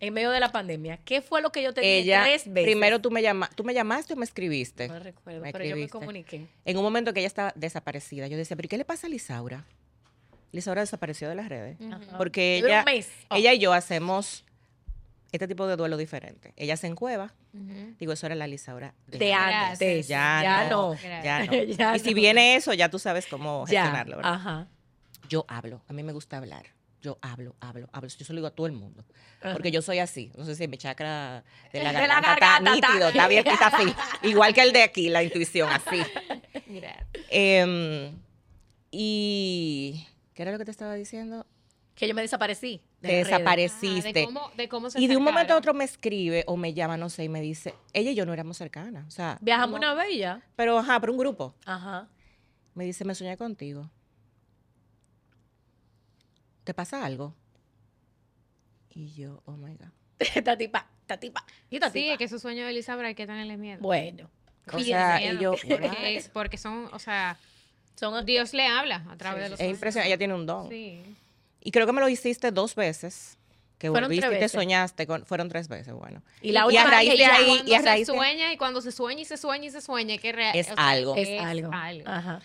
en 0.00 0.14
medio 0.14 0.30
de 0.30 0.40
la 0.40 0.50
pandemia, 0.50 0.96
¿qué 1.04 1.20
fue 1.22 1.42
lo 1.42 1.52
que 1.52 1.62
yo 1.62 1.72
te 1.74 1.80
dije 1.82 1.98
Ella, 1.98 2.22
tres 2.24 2.44
veces? 2.52 2.64
primero 2.64 3.00
tú 3.00 3.10
me, 3.10 3.20
llama, 3.22 3.48
tú 3.54 3.64
me 3.64 3.74
llamaste 3.74 4.14
o 4.14 4.16
me 4.16 4.24
escribiste. 4.24 4.88
no 4.88 4.98
recuerdo, 4.98 5.40
me 5.42 5.52
pero 5.52 5.64
yo 5.64 5.76
me 5.76 5.82
escribiste. 5.82 5.98
comuniqué. 5.98 6.46
En 6.64 6.76
un 6.78 6.82
momento 6.82 7.12
que 7.12 7.20
ella 7.20 7.26
estaba 7.26 7.52
desaparecida, 7.54 8.26
yo 8.26 8.36
decía, 8.36 8.56
¿pero 8.56 8.68
qué 8.68 8.78
le 8.78 8.84
pasa 8.84 9.06
a 9.06 9.10
Lisaura? 9.10 9.64
Lisaura 10.52 10.80
desapareció 10.80 11.28
de 11.28 11.34
las 11.36 11.48
redes. 11.48 11.76
Ajá. 11.92 12.18
Porque 12.18 12.56
ella, 12.58 12.80
un 12.80 12.84
mes. 12.92 13.08
Oh. 13.28 13.36
ella 13.36 13.52
y 13.52 13.58
yo 13.60 13.72
hacemos 13.72 14.44
este 15.32 15.46
tipo 15.46 15.66
de 15.68 15.76
duelo 15.76 15.96
diferente. 15.96 16.52
Ella 16.56 16.76
se 16.76 16.88
encueva, 16.88 17.32
digo, 17.52 18.12
eso 18.12 18.26
era 18.26 18.34
la 18.34 18.48
Lisaura 18.48 18.94
de, 19.06 19.18
De 19.18 19.32
antes. 19.32 19.70
antes. 19.80 20.08
Ya, 20.08 20.40
Ya 20.42 20.68
no, 20.70 20.94
no. 20.94 20.98
ya 21.22 21.44
no. 21.44 21.52
Ya 21.78 21.96
y 21.96 22.00
si 22.00 22.08
no. 22.10 22.14
viene 22.16 22.56
eso, 22.56 22.72
ya 22.74 22.88
tú 22.88 22.98
sabes 22.98 23.26
cómo 23.28 23.64
Ya. 23.68 23.82
gestionarlo, 23.82 24.16
¿verdad? 24.16 24.32
Ajá. 24.34 24.68
Yo 25.28 25.44
hablo, 25.46 25.82
a 25.86 25.92
mí 25.92 26.02
me 26.02 26.12
gusta 26.12 26.38
hablar. 26.38 26.66
Yo 27.00 27.18
hablo, 27.22 27.56
hablo, 27.60 27.88
hablo. 27.92 28.08
Yo 28.08 28.24
se 28.24 28.32
lo 28.32 28.38
digo 28.38 28.48
a 28.48 28.50
todo 28.50 28.66
el 28.66 28.72
mundo. 28.72 29.04
Porque 29.40 29.70
yo 29.70 29.80
soy 29.80 29.98
así. 30.00 30.30
No 30.36 30.44
sé 30.44 30.54
si 30.54 30.68
mi 30.68 30.76
chakra 30.76 31.44
de 31.72 31.82
la 31.82 31.92
De 31.92 31.94
la 31.94 32.00
garganta, 32.00 32.28
garganta 32.28 32.74
está 32.74 32.90
nítido, 32.92 33.08
está 33.08 33.28
bien, 33.28 33.46
está 33.46 33.66
así. 33.68 33.94
Igual 34.22 34.52
que 34.52 34.62
el 34.62 34.72
de 34.72 34.82
aquí, 34.82 35.08
la 35.08 35.22
intuición, 35.22 35.70
así. 35.70 36.02
Em, 37.30 38.14
y. 38.90 40.06
¿Qué 40.34 40.42
era 40.42 40.52
lo 40.52 40.58
que 40.58 40.64
te 40.64 40.70
estaba 40.70 40.94
diciendo? 40.94 41.46
Que 41.94 42.06
yo 42.06 42.14
me 42.14 42.22
desaparecí. 42.22 42.82
de 43.00 43.08
Te 43.08 43.14
desapareciste. 43.16 44.08
Ah, 44.08 44.12
de 44.12 44.24
cómo, 44.24 44.50
de 44.56 44.68
cómo 44.68 44.90
se 44.90 45.00
Y 45.00 45.06
de 45.06 45.16
un 45.16 45.22
momento 45.22 45.54
a 45.54 45.56
otro 45.56 45.74
me 45.74 45.84
escribe 45.84 46.44
o 46.46 46.56
me 46.56 46.74
llama, 46.74 46.96
no 46.96 47.08
sé, 47.10 47.24
y 47.24 47.28
me 47.28 47.40
dice, 47.40 47.74
ella 47.92 48.10
y 48.10 48.14
yo 48.14 48.26
no 48.26 48.32
éramos 48.32 48.56
cercanas. 48.56 49.06
O 49.06 49.10
sea, 49.10 49.38
Viajamos 49.40 49.78
una 49.78 49.94
vez 49.94 50.16
ya. 50.16 50.42
Pero, 50.56 50.78
ajá, 50.78 51.00
por 51.00 51.10
un 51.10 51.18
grupo. 51.18 51.54
Ajá. 51.64 52.08
Me 52.74 52.84
dice, 52.84 53.04
me 53.04 53.14
soñé 53.14 53.36
contigo. 53.36 53.90
¿Te 56.70 56.74
pasa 56.74 57.04
algo? 57.04 57.34
Y 58.90 59.12
yo, 59.14 59.42
oh 59.44 59.56
my 59.56 59.74
God. 59.74 59.88
esta 60.20 60.56
tipa, 60.56 60.86
esta 61.00 61.16
tipa. 61.18 61.44
Y 61.68 61.74
esta 61.74 61.88
Sí, 61.90 61.94
tipa. 62.02 62.12
es 62.12 62.18
que 62.18 62.24
esos 62.26 62.40
sueños 62.40 62.64
de 62.66 62.70
Elizabeth 62.70 63.06
hay 63.06 63.14
que 63.16 63.26
tenerle 63.26 63.56
miedo. 63.56 63.80
Bueno. 63.82 64.30
O 64.72 64.78
sea, 64.78 65.18
miedo. 65.18 65.34
y 65.34 65.42
yo, 65.42 65.54
porque, 66.32 66.58
son, 66.58 66.88
o 66.92 67.00
sea, 67.00 67.36
Son 67.96 68.24
Dios 68.24 68.54
le 68.54 68.68
habla 68.68 69.04
a 69.10 69.16
través 69.16 69.38
Sí, 69.40 69.42
de 69.42 69.48
los 69.50 69.52
es 69.54 69.64
sueños. 69.64 69.76
impresionante. 69.78 70.08
Ella 70.10 70.18
tiene 70.18 70.34
un 70.34 70.46
don. 70.46 70.68
Sí. 70.68 71.02
Y 71.60 71.72
creo 71.72 71.86
que 71.86 71.92
me 71.92 72.00
lo 72.00 72.08
hiciste 72.08 72.52
dos 72.52 72.76
veces. 72.76 73.36
Que 73.78 73.88
Fueron 73.88 74.06
volviste 74.08 74.26
tres 74.28 74.36
y 74.36 74.38
te 74.38 74.44
veces. 74.44 74.52
soñaste. 74.52 75.06
Con, 75.08 75.26
fueron 75.26 75.48
tres 75.48 75.66
veces, 75.66 75.92
bueno. 75.92 76.22
Y 76.40 76.52
la 76.52 76.60
Y 76.60 76.62
a 76.62 76.66
última 76.66 76.84
raíz 76.84 77.10
que 77.10 77.16
de 77.16 77.24
ahí- 77.24 77.46
cuando 77.46 77.68
y 77.68 77.74
a 77.74 77.78
se 77.80 77.84
raíz 77.84 78.06
de- 78.06 78.14
sueña 78.14 78.52
y 78.52 78.56
cuando 78.58 78.80
se 78.80 78.92
sueña 78.92 79.22
y 79.22 79.24
se 79.24 79.36
sueña 79.36 79.64
y 79.66 79.70
se 79.70 79.80
sueña, 79.80 80.18
que 80.18 80.30
rea- 80.30 80.52
Es 80.52 80.70
o 80.70 80.74
sea, 80.76 80.88
algo. 80.88 81.16
es, 81.16 81.40
algo. 81.42 81.70
algo. 81.72 82.08
Ajá. 82.08 82.40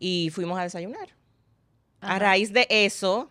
Y 0.00 0.30
fuimos 0.30 0.58
a 0.58 0.64
desayunar. 0.64 1.10
Ajá. 2.00 2.16
A 2.16 2.18
raíz 2.18 2.52
de 2.52 2.66
eso, 2.68 3.30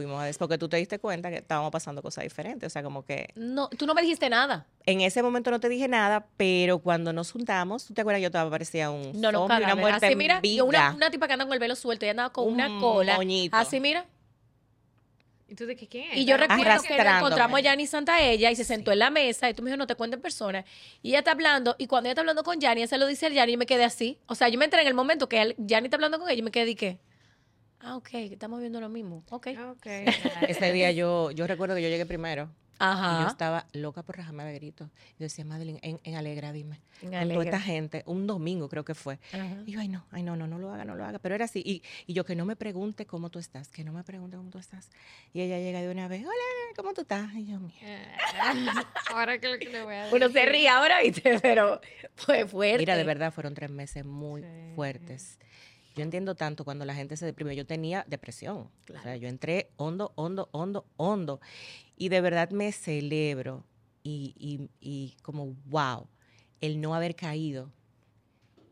fuimos 0.00 0.20
a 0.22 0.24
des 0.24 0.38
porque 0.38 0.56
tú 0.56 0.68
te 0.68 0.78
diste 0.78 0.98
cuenta 0.98 1.28
que 1.30 1.36
estábamos 1.36 1.70
pasando 1.70 2.00
cosas 2.02 2.24
diferentes. 2.24 2.66
O 2.66 2.70
sea, 2.70 2.82
como 2.82 3.04
que 3.04 3.28
No, 3.34 3.68
tú 3.68 3.86
no 3.86 3.92
me 3.94 4.00
dijiste 4.02 4.30
nada. 4.30 4.66
en 4.86 5.02
ese 5.02 5.22
momento 5.22 5.50
no 5.50 5.60
te 5.60 5.68
dije 5.68 5.88
nada, 5.88 6.26
pero 6.36 6.78
cuando 6.78 7.12
nos 7.12 7.30
juntamos, 7.32 7.84
¿tú 7.86 7.92
te 7.94 8.00
acuerdas? 8.00 8.22
Yo 8.22 8.30
te 8.30 8.38
parecía 8.50 8.90
un 8.90 9.20
No, 9.20 9.30
no, 9.30 9.46
zombie, 9.46 9.64
una 9.64 9.74
muerte 9.76 10.06
Así, 10.06 10.12
en 10.12 10.18
mira, 10.18 10.40
vida. 10.40 10.56
yo 10.56 10.64
una, 10.64 10.94
una 10.94 11.10
tipa 11.10 11.26
que 11.26 11.34
anda 11.34 11.44
con 11.44 11.52
el 11.52 11.58
velo 11.60 11.76
suelto 11.76 12.06
y 12.06 12.08
andaba 12.08 12.32
con 12.32 12.48
una 12.50 12.68
Un 12.68 12.80
cola. 12.80 13.16
moñito. 13.16 13.56
Así, 13.56 13.78
mira. 13.80 14.06
¿Y 15.48 15.56
tú 15.56 15.66
de 15.66 15.74
qué 15.74 15.88
quién 15.88 16.12
es? 16.12 16.16
Y 16.18 16.24
yo 16.26 16.36
recuerdo 16.36 16.62
que 16.82 16.96
nos 16.96 17.16
encontramos 17.16 17.58
a 17.58 17.60
Yanni 17.60 17.86
Santa 17.88 18.20
ella 18.22 18.52
y 18.52 18.56
se 18.56 18.62
sentó 18.64 18.92
en 18.92 19.00
la 19.00 19.10
mesa 19.10 19.50
y 19.50 19.54
tú 19.54 19.62
me 19.64 19.70
dijo, 19.70 19.76
no 19.78 19.86
te 19.88 19.96
cuento 19.96 20.14
en 20.16 20.22
persona. 20.22 20.64
Y 21.02 21.08
ella 21.10 21.18
está 21.18 21.32
hablando, 21.32 21.74
y 21.76 21.88
cuando 21.88 22.06
ella 22.06 22.12
está 22.12 22.20
hablando 22.20 22.44
con 22.44 22.60
Yanni, 22.60 22.82
ella 22.82 22.88
se 22.88 22.98
lo 22.98 23.06
dice 23.08 23.26
a 23.26 23.30
Yanni 23.30 23.54
y 23.54 23.56
me 23.56 23.66
quedé 23.66 23.82
así. 23.84 24.16
O 24.26 24.36
sea, 24.36 24.48
yo 24.48 24.58
me 24.60 24.64
entré 24.66 24.80
en 24.82 24.86
el 24.86 24.94
momento 24.94 25.28
que 25.28 25.56
Yanni 25.58 25.86
está 25.88 25.96
hablando 25.96 26.20
con 26.20 26.28
ella 26.30 26.38
y 26.38 26.42
me 26.42 26.52
quedé 26.52 26.70
y 26.70 26.74
que, 26.76 26.98
ah, 27.80 27.96
ok, 27.96 28.08
estamos 28.14 28.60
viendo 28.60 28.80
lo 28.80 28.88
mismo. 28.88 29.24
Ok. 29.30 29.48
Ok. 29.70 29.86
Ese 30.48 30.72
día 30.72 30.90
yo, 30.92 31.30
yo 31.30 31.46
recuerdo 31.46 31.74
que 31.74 31.82
yo 31.82 31.88
llegué 31.88 32.06
primero. 32.06 32.50
Y 32.82 32.82
yo 32.82 32.88
Ajá. 32.88 33.26
estaba 33.28 33.66
loca 33.74 34.02
por 34.02 34.16
rajarme 34.16 34.42
de 34.42 34.54
gritos. 34.54 34.88
Yo 35.18 35.24
decía, 35.24 35.44
Madeline, 35.44 35.78
en, 35.82 36.00
en 36.02 36.14
Alegra, 36.14 36.50
dime. 36.50 36.76
En 36.76 37.00
Con 37.00 37.10
toda 37.10 37.20
Alegra. 37.20 37.42
esta 37.44 37.60
gente, 37.60 38.02
un 38.06 38.26
domingo 38.26 38.70
creo 38.70 38.86
que 38.86 38.94
fue. 38.94 39.18
Ajá. 39.34 39.62
Y 39.66 39.72
yo, 39.72 39.80
ay, 39.80 39.88
no, 39.88 40.06
ay, 40.10 40.22
no, 40.22 40.34
no, 40.34 40.46
no 40.46 40.58
lo 40.58 40.72
haga, 40.72 40.86
no 40.86 40.94
lo 40.94 41.04
haga. 41.04 41.18
Pero 41.18 41.34
era 41.34 41.44
así. 41.44 41.62
Y, 41.62 41.82
y 42.06 42.14
yo, 42.14 42.24
que 42.24 42.34
no 42.34 42.46
me 42.46 42.56
pregunte 42.56 43.04
cómo 43.04 43.28
tú 43.28 43.38
estás, 43.38 43.68
que 43.68 43.84
no 43.84 43.92
me 43.92 44.02
pregunte 44.02 44.38
cómo 44.38 44.48
tú 44.48 44.56
estás. 44.58 44.88
Y 45.34 45.42
ella 45.42 45.58
llega 45.58 45.82
de 45.82 45.90
una 45.90 46.08
vez, 46.08 46.22
hola, 46.22 46.32
¿cómo 46.74 46.94
tú 46.94 47.02
estás? 47.02 47.30
Y 47.34 47.44
yo, 47.44 47.60
mira. 47.60 48.16
Ahora 49.12 49.38
que 49.38 49.48
lo 49.48 49.58
que 49.58 49.68
le 49.68 49.82
voy 49.82 49.94
a 49.96 50.04
decir. 50.04 50.14
Uno 50.16 50.28
se 50.30 50.46
ríe 50.46 50.68
ahora, 50.70 51.02
¿viste? 51.02 51.38
Pero 51.42 51.82
fue 52.14 52.46
fuerte. 52.46 52.78
Mira, 52.78 52.96
de 52.96 53.04
verdad 53.04 53.30
fueron 53.30 53.52
tres 53.52 53.70
meses 53.70 54.06
muy 54.06 54.40
Sí. 54.40 54.48
fuertes. 54.74 55.38
Yo 55.96 56.02
entiendo 56.02 56.34
tanto 56.34 56.64
cuando 56.64 56.84
la 56.84 56.94
gente 56.94 57.16
se 57.16 57.26
deprime. 57.26 57.56
Yo 57.56 57.66
tenía 57.66 58.04
depresión. 58.08 58.70
O 59.00 59.02
sea, 59.02 59.16
yo 59.16 59.28
entré 59.28 59.70
hondo, 59.76 60.12
hondo, 60.14 60.48
hondo, 60.52 60.86
hondo. 60.96 61.40
Y 61.96 62.08
de 62.10 62.20
verdad 62.20 62.50
me 62.50 62.70
celebro 62.72 63.64
y, 64.02 64.34
y- 64.38 64.70
y 64.80 65.16
como, 65.22 65.54
wow, 65.66 66.06
el 66.60 66.80
no 66.80 66.94
haber 66.94 67.14
caído 67.16 67.70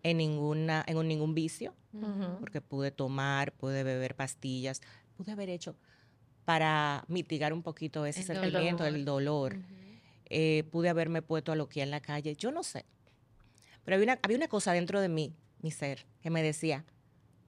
en, 0.02 0.18
ninguna, 0.18 0.84
en 0.86 0.96
un- 0.96 1.08
ningún 1.08 1.34
vicio, 1.34 1.74
porque 2.40 2.60
pude 2.60 2.90
tomar, 2.92 3.52
pude 3.52 3.82
beber 3.82 4.14
pastillas, 4.14 4.80
pude 5.16 5.32
haber 5.32 5.48
hecho 5.50 5.74
para 6.44 7.04
mitigar 7.08 7.52
un 7.52 7.62
poquito 7.62 8.06
ese 8.06 8.20
El 8.20 8.26
sentimiento, 8.26 8.84
dolor. 8.84 8.98
el 8.98 9.04
dolor. 9.04 9.56
Eh, 10.30 10.64
pude 10.70 10.88
haberme 10.88 11.20
puesto 11.22 11.52
a 11.52 11.56
lo 11.56 11.68
que 11.68 11.82
en 11.82 11.90
la 11.90 12.00
calle, 12.00 12.36
yo 12.36 12.52
no 12.52 12.62
sé. 12.62 12.84
Pero 13.84 13.96
había 13.96 14.12
una, 14.12 14.18
había 14.22 14.36
una 14.36 14.48
cosa 14.48 14.72
dentro 14.72 15.00
de 15.00 15.08
mí, 15.08 15.34
mi 15.60 15.70
ser, 15.70 16.06
que 16.22 16.30
me 16.30 16.42
decía, 16.42 16.84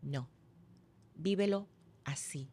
no, 0.02 0.28
vívelo 1.14 1.68
así. 2.04 2.50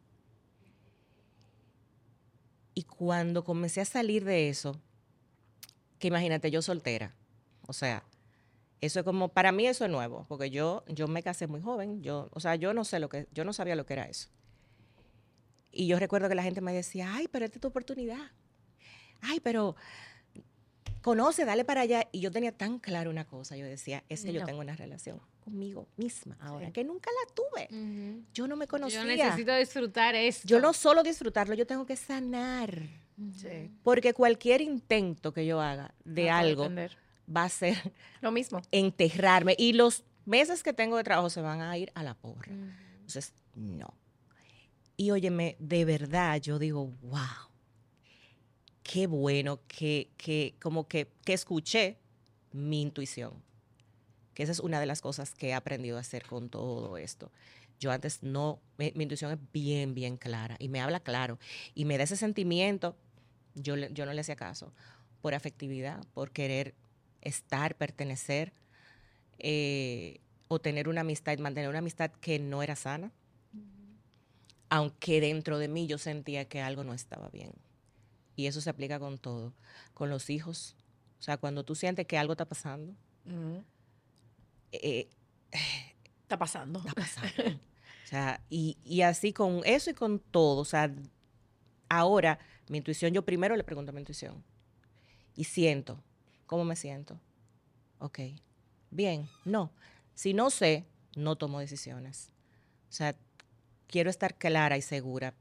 Y 2.74 2.84
cuando 2.84 3.44
comencé 3.44 3.80
a 3.80 3.84
salir 3.84 4.24
de 4.24 4.48
eso, 4.48 4.80
que 5.98 6.08
imagínate, 6.08 6.50
yo 6.50 6.62
soltera, 6.62 7.14
o 7.66 7.72
sea, 7.72 8.04
eso 8.80 9.00
es 9.00 9.04
como, 9.04 9.28
para 9.28 9.50
mí 9.50 9.66
eso 9.66 9.84
es 9.84 9.90
nuevo, 9.90 10.24
porque 10.28 10.50
yo, 10.50 10.84
yo 10.86 11.08
me 11.08 11.22
casé 11.22 11.48
muy 11.48 11.60
joven, 11.60 12.02
yo, 12.02 12.28
o 12.32 12.40
sea, 12.40 12.54
yo 12.54 12.72
no 12.74 12.84
sé 12.84 13.00
lo 13.00 13.08
que, 13.08 13.26
yo 13.32 13.44
no 13.44 13.52
sabía 13.52 13.74
lo 13.74 13.84
que 13.84 13.94
era 13.94 14.04
eso. 14.04 14.28
Y 15.72 15.86
yo 15.86 15.98
recuerdo 15.98 16.28
que 16.28 16.34
la 16.34 16.42
gente 16.42 16.60
me 16.60 16.72
decía, 16.72 17.12
ay, 17.14 17.28
pero 17.28 17.44
esta 17.44 17.56
es 17.56 17.60
tu 17.60 17.68
oportunidad. 17.68 18.30
Ay, 19.20 19.40
pero 19.40 19.74
conoce, 21.08 21.44
dale 21.44 21.64
para 21.64 21.82
allá. 21.82 22.06
Y 22.12 22.20
yo 22.20 22.30
tenía 22.30 22.52
tan 22.52 22.78
claro 22.78 23.10
una 23.10 23.24
cosa, 23.26 23.56
yo 23.56 23.64
decía, 23.66 24.04
es 24.08 24.24
que 24.24 24.32
yo 24.32 24.44
tengo 24.44 24.60
una 24.60 24.76
relación 24.76 25.20
conmigo 25.44 25.88
misma 25.96 26.36
ahora, 26.40 26.66
Sí. 26.66 26.72
que 26.72 26.84
nunca 26.84 27.10
la 27.10 27.34
tuve. 27.34 28.22
Yo 28.34 28.46
no 28.46 28.56
me 28.56 28.66
conocía. 28.66 29.00
Yo 29.00 29.06
necesito 29.06 29.54
disfrutar 29.56 30.14
esto. 30.14 30.46
Yo 30.46 30.60
no 30.60 30.72
solo 30.72 31.02
disfrutarlo, 31.02 31.54
yo 31.54 31.66
tengo 31.66 31.86
que 31.86 31.96
sanar. 31.96 32.82
Sí. 33.36 33.70
Porque 33.82 34.12
cualquier 34.14 34.60
intento 34.60 35.32
que 35.32 35.44
yo 35.46 35.60
haga 35.60 35.94
de 36.04 36.26
No 36.26 36.34
algo 36.36 36.62
entender. 36.64 36.96
va 37.34 37.44
a 37.44 37.48
ser 37.48 37.92
Lo 38.20 38.30
mismo. 38.30 38.60
enterrarme. 38.70 39.54
Y 39.58 39.72
los 39.72 40.04
meses 40.24 40.62
que 40.62 40.72
tengo 40.72 40.96
de 40.98 41.04
trabajo 41.04 41.30
se 41.30 41.40
van 41.40 41.60
a 41.62 41.76
ir 41.78 41.90
a 41.94 42.02
la 42.02 42.14
porra. 42.14 42.52
Entonces, 42.96 43.32
no. 43.54 43.94
Y 44.96 45.10
óyeme, 45.12 45.56
de 45.58 45.84
verdad, 45.84 46.40
yo 46.40 46.58
digo, 46.58 46.92
wow, 47.02 47.47
qué 48.88 49.06
bueno 49.06 49.60
que, 49.68 50.08
que 50.16 50.54
como 50.62 50.88
que, 50.88 51.08
que 51.22 51.34
escuché 51.34 51.98
mi 52.52 52.80
intuición. 52.80 53.34
Que 54.32 54.42
esa 54.44 54.52
es 54.52 54.60
una 54.60 54.80
de 54.80 54.86
las 54.86 55.02
cosas 55.02 55.34
que 55.34 55.48
he 55.48 55.54
aprendido 55.54 55.98
a 55.98 56.00
hacer 56.00 56.24
con 56.24 56.48
todo 56.48 56.96
esto. 56.96 57.30
Yo 57.78 57.92
antes 57.92 58.22
no, 58.22 58.60
mi, 58.78 58.92
mi 58.94 59.02
intuición 59.02 59.30
es 59.32 59.38
bien, 59.52 59.94
bien 59.94 60.16
clara 60.16 60.56
y 60.58 60.70
me 60.70 60.80
habla 60.80 61.00
claro 61.00 61.38
y 61.74 61.84
me 61.84 61.98
da 61.98 62.04
ese 62.04 62.16
sentimiento, 62.16 62.96
yo, 63.54 63.76
yo 63.76 64.06
no 64.06 64.14
le 64.14 64.22
hacía 64.22 64.36
caso, 64.36 64.72
por 65.20 65.34
afectividad, 65.34 66.02
por 66.14 66.30
querer 66.30 66.74
estar, 67.20 67.76
pertenecer 67.76 68.54
eh, 69.38 70.20
o 70.48 70.60
tener 70.60 70.88
una 70.88 71.02
amistad, 71.02 71.36
mantener 71.38 71.68
una 71.68 71.80
amistad 71.80 72.10
que 72.22 72.38
no 72.38 72.62
era 72.62 72.74
sana 72.74 73.12
aunque 74.70 75.20
dentro 75.20 75.58
de 75.58 75.68
mí 75.68 75.86
yo 75.86 75.96
sentía 75.96 76.46
que 76.46 76.60
algo 76.60 76.84
no 76.84 76.92
estaba 76.92 77.30
bien. 77.30 77.52
Y 78.38 78.46
eso 78.46 78.60
se 78.60 78.70
aplica 78.70 79.00
con 79.00 79.18
todo, 79.18 79.52
con 79.94 80.10
los 80.10 80.30
hijos. 80.30 80.76
O 81.18 81.22
sea, 81.22 81.38
cuando 81.38 81.64
tú 81.64 81.74
sientes 81.74 82.06
que 82.06 82.16
algo 82.16 82.34
está 82.34 82.44
pasando, 82.44 82.94
eh, 84.70 85.08
Está 86.22 86.38
pasando. 86.38 86.78
está 86.78 86.92
pasando. 86.92 87.32
o 88.04 88.06
sea, 88.06 88.40
y, 88.48 88.78
y 88.84 89.02
así 89.02 89.32
con 89.32 89.62
eso 89.64 89.90
y 89.90 89.94
con 89.94 90.20
todo. 90.20 90.60
O 90.60 90.64
sea, 90.64 90.94
ahora 91.88 92.38
mi 92.68 92.78
intuición, 92.78 93.12
yo 93.12 93.24
primero 93.24 93.56
le 93.56 93.64
pregunto 93.64 93.90
a 93.90 93.92
mi 93.92 94.02
intuición. 94.02 94.44
Y 95.34 95.42
siento, 95.42 96.00
¿cómo 96.46 96.64
me 96.64 96.76
siento? 96.76 97.18
Ok, 97.98 98.20
bien, 98.92 99.28
no. 99.44 99.72
Si 100.14 100.32
no 100.32 100.50
sé, 100.50 100.84
no 101.16 101.34
tomo 101.34 101.58
decisiones. 101.58 102.30
O 102.88 102.92
sea, 102.92 103.16
quiero 103.88 104.10
estar 104.10 104.38
clara 104.38 104.76
y 104.76 104.82
segura 104.82 105.34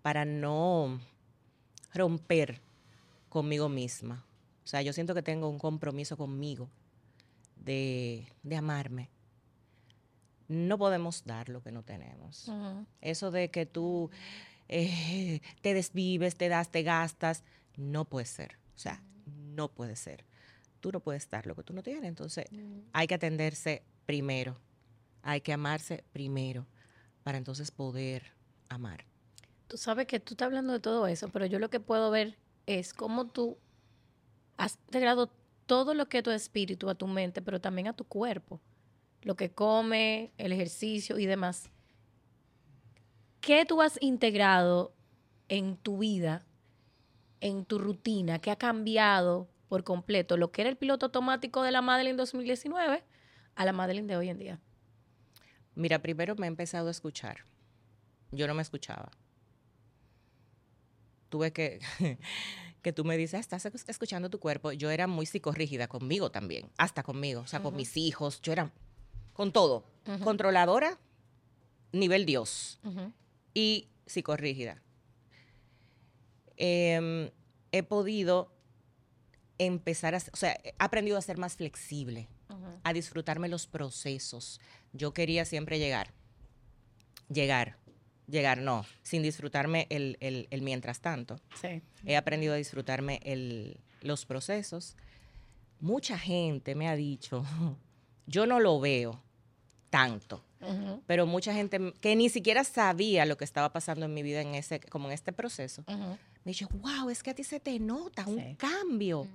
para 0.00 0.24
no 0.24 1.02
romper 1.92 2.60
conmigo 3.28 3.68
misma. 3.68 4.24
O 4.64 4.66
sea, 4.66 4.82
yo 4.82 4.92
siento 4.92 5.14
que 5.14 5.22
tengo 5.22 5.48
un 5.48 5.58
compromiso 5.58 6.16
conmigo 6.16 6.68
de, 7.56 8.26
de 8.42 8.56
amarme. 8.56 9.08
No 10.48 10.78
podemos 10.78 11.24
dar 11.24 11.48
lo 11.48 11.62
que 11.62 11.72
no 11.72 11.82
tenemos. 11.82 12.50
Eso 13.00 13.30
de 13.30 13.50
que 13.50 13.66
tú 13.66 14.10
eh, 14.68 15.40
te 15.62 15.74
desvives, 15.74 16.36
te 16.36 16.48
das, 16.48 16.70
te 16.70 16.82
gastas, 16.82 17.44
no 17.76 18.04
puede 18.04 18.26
ser. 18.26 18.58
O 18.74 18.78
sea, 18.78 19.02
no 19.26 19.68
puede 19.68 19.96
ser. 19.96 20.24
Tú 20.80 20.90
no 20.92 21.00
puedes 21.00 21.28
dar 21.28 21.46
lo 21.46 21.54
que 21.54 21.62
tú 21.62 21.72
no 21.72 21.82
tienes. 21.82 22.04
Entonces, 22.04 22.46
hay 22.92 23.06
que 23.06 23.14
atenderse 23.14 23.82
primero. 24.06 24.56
Hay 25.22 25.40
que 25.40 25.52
amarse 25.52 26.04
primero 26.12 26.66
para 27.22 27.38
entonces 27.38 27.70
poder 27.70 28.32
amar. 28.68 29.04
Tú 29.70 29.76
sabes 29.76 30.08
que 30.08 30.18
tú 30.18 30.34
estás 30.34 30.46
hablando 30.46 30.72
de 30.72 30.80
todo 30.80 31.06
eso, 31.06 31.28
pero 31.28 31.46
yo 31.46 31.60
lo 31.60 31.70
que 31.70 31.78
puedo 31.78 32.10
ver 32.10 32.36
es 32.66 32.92
cómo 32.92 33.28
tú 33.28 33.56
has 34.56 34.80
integrado 34.86 35.30
todo 35.66 35.94
lo 35.94 36.08
que 36.08 36.18
es 36.18 36.24
tu 36.24 36.32
espíritu 36.32 36.90
a 36.90 36.96
tu 36.96 37.06
mente, 37.06 37.40
pero 37.40 37.60
también 37.60 37.86
a 37.86 37.92
tu 37.92 38.02
cuerpo. 38.02 38.60
Lo 39.22 39.36
que 39.36 39.52
come, 39.52 40.32
el 40.38 40.50
ejercicio 40.50 41.20
y 41.20 41.26
demás. 41.26 41.70
¿Qué 43.40 43.64
tú 43.64 43.80
has 43.80 43.96
integrado 44.02 44.92
en 45.48 45.76
tu 45.76 45.98
vida, 45.98 46.44
en 47.40 47.64
tu 47.64 47.78
rutina, 47.78 48.40
que 48.40 48.50
ha 48.50 48.56
cambiado 48.56 49.48
por 49.68 49.84
completo 49.84 50.36
lo 50.36 50.50
que 50.50 50.62
era 50.62 50.70
el 50.70 50.78
piloto 50.78 51.06
automático 51.06 51.62
de 51.62 51.70
la 51.70 51.80
Madeline 51.80 52.16
2019 52.16 53.04
a 53.54 53.64
la 53.64 53.72
Madeline 53.72 54.08
de 54.08 54.16
hoy 54.16 54.30
en 54.30 54.38
día? 54.38 54.58
Mira, 55.76 56.00
primero 56.00 56.34
me 56.34 56.46
he 56.46 56.48
empezado 56.48 56.88
a 56.88 56.90
escuchar. 56.90 57.44
Yo 58.32 58.48
no 58.48 58.54
me 58.54 58.62
escuchaba. 58.62 59.12
Tuve 61.30 61.52
que, 61.52 61.80
que 62.82 62.92
tú 62.92 63.04
me 63.04 63.16
dices, 63.16 63.40
estás 63.40 63.64
escuchando 63.64 64.28
tu 64.28 64.38
cuerpo. 64.38 64.72
Yo 64.72 64.90
era 64.90 65.06
muy 65.06 65.24
psicorrígida 65.24 65.88
conmigo 65.88 66.30
también, 66.30 66.70
hasta 66.76 67.02
conmigo, 67.02 67.40
o 67.40 67.46
sea, 67.46 67.62
con 67.62 67.74
mis 67.74 67.96
hijos. 67.96 68.42
Yo 68.42 68.52
era 68.52 68.70
con 69.32 69.52
todo. 69.52 69.84
Controladora, 70.22 70.98
nivel 71.92 72.26
Dios. 72.26 72.78
Y 73.54 73.88
psicorrígida. 74.06 74.82
Em, 76.56 77.30
he 77.72 77.82
podido 77.82 78.52
empezar 79.56 80.14
a, 80.14 80.18
o 80.18 80.36
sea, 80.36 80.52
he 80.62 80.74
aprendido 80.78 81.16
a 81.16 81.22
ser 81.22 81.38
más 81.38 81.56
flexible, 81.56 82.28
a 82.82 82.92
disfrutarme 82.92 83.48
los 83.48 83.66
procesos. 83.66 84.60
Yo 84.92 85.12
quería 85.12 85.44
siempre 85.44 85.78
llegar, 85.78 86.12
llegar, 87.28 87.78
llegar, 88.30 88.58
no, 88.58 88.84
sin 89.02 89.22
disfrutarme 89.22 89.86
el, 89.90 90.16
el, 90.20 90.62
mientras 90.62 91.00
tanto. 91.00 91.40
Sí. 91.60 91.82
He 92.04 92.16
aprendido 92.16 92.54
a 92.54 92.56
disfrutarme 92.56 93.20
el, 93.24 93.80
los 94.02 94.26
procesos. 94.26 94.96
Mucha 95.80 96.18
gente 96.18 96.74
me 96.74 96.88
ha 96.88 96.96
dicho, 96.96 97.44
yo 98.26 98.46
no 98.46 98.60
lo 98.60 98.80
veo 98.80 99.22
tanto, 99.90 100.44
pero 101.06 101.26
mucha 101.26 101.54
gente 101.54 101.94
que 102.00 102.14
ni 102.14 102.28
siquiera 102.28 102.64
sabía 102.64 103.24
lo 103.24 103.36
que 103.36 103.44
estaba 103.44 103.72
pasando 103.72 104.04
en 104.04 104.14
mi 104.14 104.22
vida 104.22 104.42
en 104.42 104.54
ese, 104.54 104.78
como 104.78 105.08
en 105.08 105.14
este 105.14 105.32
proceso, 105.32 105.84
me 105.88 106.52
dice, 106.52 106.66
wow, 106.70 107.10
es 107.10 107.22
que 107.22 107.30
a 107.30 107.34
ti 107.34 107.44
se 107.44 107.60
te 107.60 107.78
nota 107.78 108.26
un 108.26 108.54
cambio. 108.54 109.26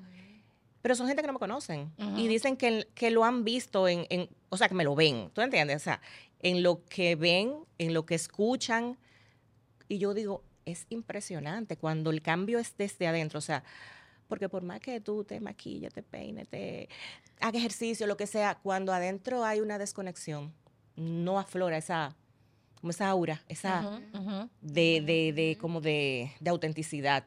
Pero 0.82 0.94
son 0.94 1.08
gente 1.08 1.24
que 1.24 1.28
no 1.28 1.34
me 1.34 1.40
conocen 1.40 1.92
y 2.16 2.28
dicen 2.28 2.56
que, 2.56 2.88
que, 2.94 3.10
lo 3.10 3.26
han 3.26 3.44
visto 3.44 3.88
en, 3.88 4.06
en, 4.12 4.30
o 4.50 4.58
sea, 4.58 4.70
que 4.70 4.76
me 4.76 4.84
lo 4.84 4.94
ven, 4.94 5.32
¿tú 5.34 5.42
entiendes? 5.42 5.78
O 5.78 5.84
sea, 5.84 6.00
en 6.46 6.62
lo 6.62 6.86
que 6.86 7.16
ven, 7.16 7.56
en 7.80 7.96
lo 7.96 8.06
que 8.06 8.14
escuchan. 8.14 9.00
Y 9.88 9.98
yo 9.98 10.14
digo, 10.14 10.44
es 10.66 10.86
impresionante 10.90 11.76
cuando 11.76 12.12
el 12.12 12.22
cambio 12.22 12.60
es 12.60 12.78
desde 12.78 13.08
adentro, 13.08 13.40
o 13.40 13.42
sea, 13.42 13.64
porque 14.28 14.48
por 14.48 14.62
más 14.62 14.80
que 14.80 15.02
tú 15.02 15.24
te 15.24 15.40
maquilles, 15.40 15.92
te 15.92 16.04
peines, 16.04 16.48
te 16.48 16.88
hagas 17.40 17.56
ejercicio, 17.56 18.06
lo 18.06 18.16
que 18.16 18.28
sea, 18.28 18.60
cuando 18.62 18.94
adentro 18.94 19.44
hay 19.44 19.60
una 19.60 19.80
desconexión, 19.80 20.54
no 20.96 21.40
aflora 21.40 21.78
esa 21.78 22.16
como 22.76 22.92
esa 22.92 23.10
aura, 23.10 23.42
esa 23.48 24.00
De, 24.62 25.02
de, 25.02 25.34
de, 25.34 25.58
como 25.60 25.82
de, 25.82 26.32
de 26.40 26.50
autenticidad, 26.52 27.26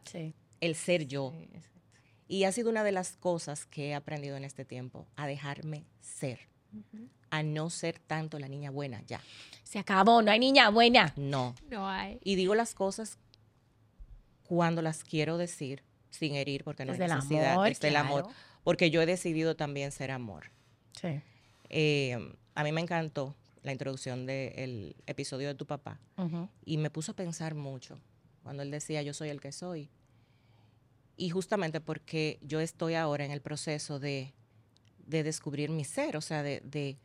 el 0.61 0.74
ser 0.76 1.09
yo. 1.09 1.35
y 2.28 2.44
ha 2.44 2.52
sido 2.52 2.70
una 2.70 2.85
de 2.85 2.92
las 2.92 3.16
cosas 3.16 3.66
que 3.66 3.88
he 3.88 3.94
aprendido 3.96 4.37
en 4.37 4.44
este 4.44 4.64
tiempo, 4.64 5.09
a 5.16 5.26
dejarme 5.26 5.87
ser, 6.00 6.38
a 7.31 7.43
no 7.43 7.71
ser 7.71 7.99
tanto 7.99 8.38
la 8.38 8.49
niña 8.49 8.71
buena, 8.71 9.03
ya. 9.07 9.21
Se 9.64 9.79
acabó, 9.79 10.23
no 10.23 10.31
hay 10.31 10.38
niña 10.38 10.71
buena. 10.71 11.12
No. 11.17 11.55
No 11.71 11.88
hay. 11.88 12.19
Y 12.25 12.37
digo 12.37 12.55
las 12.55 12.75
cosas 12.75 13.19
cuando 14.45 14.81
las 14.81 15.05
quiero 15.05 15.37
decir, 15.37 15.83
sin 16.11 16.35
herir, 16.35 16.64
porque 16.64 16.85
no 16.85 16.93
hay 16.93 16.99
necesidad, 16.99 17.53
amor, 17.53 17.73
el 17.81 17.97
amor, 17.97 18.27
porque 18.64 18.91
yo 18.91 19.03
he 19.03 19.07
decidido 19.07 19.57
también 19.57 19.93
ser 19.93 20.11
amor. 20.11 20.51
Sí. 21.01 21.21
Eh, 21.69 22.35
a 22.55 22.64
mí 22.64 22.73
me 22.73 22.81
encantó 22.81 23.37
la 23.62 23.73
introducción 23.73 24.25
del 24.25 24.97
episodio 25.07 25.49
de 25.49 25.55
tu 25.55 25.67
papá 25.67 26.01
y 26.64 26.79
me 26.79 26.91
puso 26.91 27.12
a 27.12 27.14
pensar 27.14 27.55
mucho 27.55 28.01
cuando 28.43 28.62
él 28.62 28.71
decía 28.71 29.03
yo 29.03 29.12
soy 29.12 29.29
el 29.29 29.41
que 29.41 29.53
soy. 29.53 29.91
Y 31.17 31.31
justamente 31.31 31.81
porque 31.81 32.38
yo 32.43 32.61
estoy 32.61 32.95
ahora 32.95 33.25
en 33.25 33.33
el 33.33 33.43
proceso 33.43 33.99
de, 33.99 34.33
de 35.07 35.23
descubrir 35.23 35.71
mi 35.71 35.85
ser, 35.85 36.17
o 36.17 36.21
sea, 36.21 36.43
de, 36.43 36.61
de, 36.64 36.97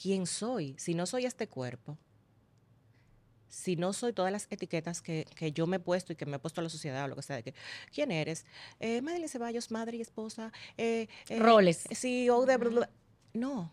quién 0.00 0.26
soy. 0.26 0.74
Si 0.78 0.94
no 0.94 1.06
soy 1.06 1.24
este 1.26 1.48
cuerpo, 1.48 1.98
si 3.48 3.76
no 3.76 3.92
soy 3.92 4.12
todas 4.12 4.30
las 4.30 4.46
etiquetas 4.50 5.00
que, 5.00 5.26
que, 5.34 5.52
yo 5.52 5.66
me 5.66 5.76
he 5.76 5.80
puesto 5.80 6.12
y 6.12 6.16
que 6.16 6.26
me 6.26 6.36
he 6.36 6.38
puesto 6.38 6.60
a 6.60 6.64
la 6.64 6.70
sociedad 6.70 7.04
o 7.04 7.08
lo 7.08 7.16
que 7.16 7.22
sea, 7.22 7.36
de 7.36 7.42
que, 7.42 7.54
¿quién 7.92 8.10
eres? 8.10 8.44
Eh, 8.78 9.00
Madeline 9.00 9.28
Ceballos, 9.28 9.70
madre 9.70 9.96
y 9.96 10.00
esposa. 10.00 10.52
Eh, 10.76 11.08
eh, 11.28 11.38
Roles. 11.38 11.84
CEO 11.90 12.44
de... 12.44 12.88
No, 13.32 13.72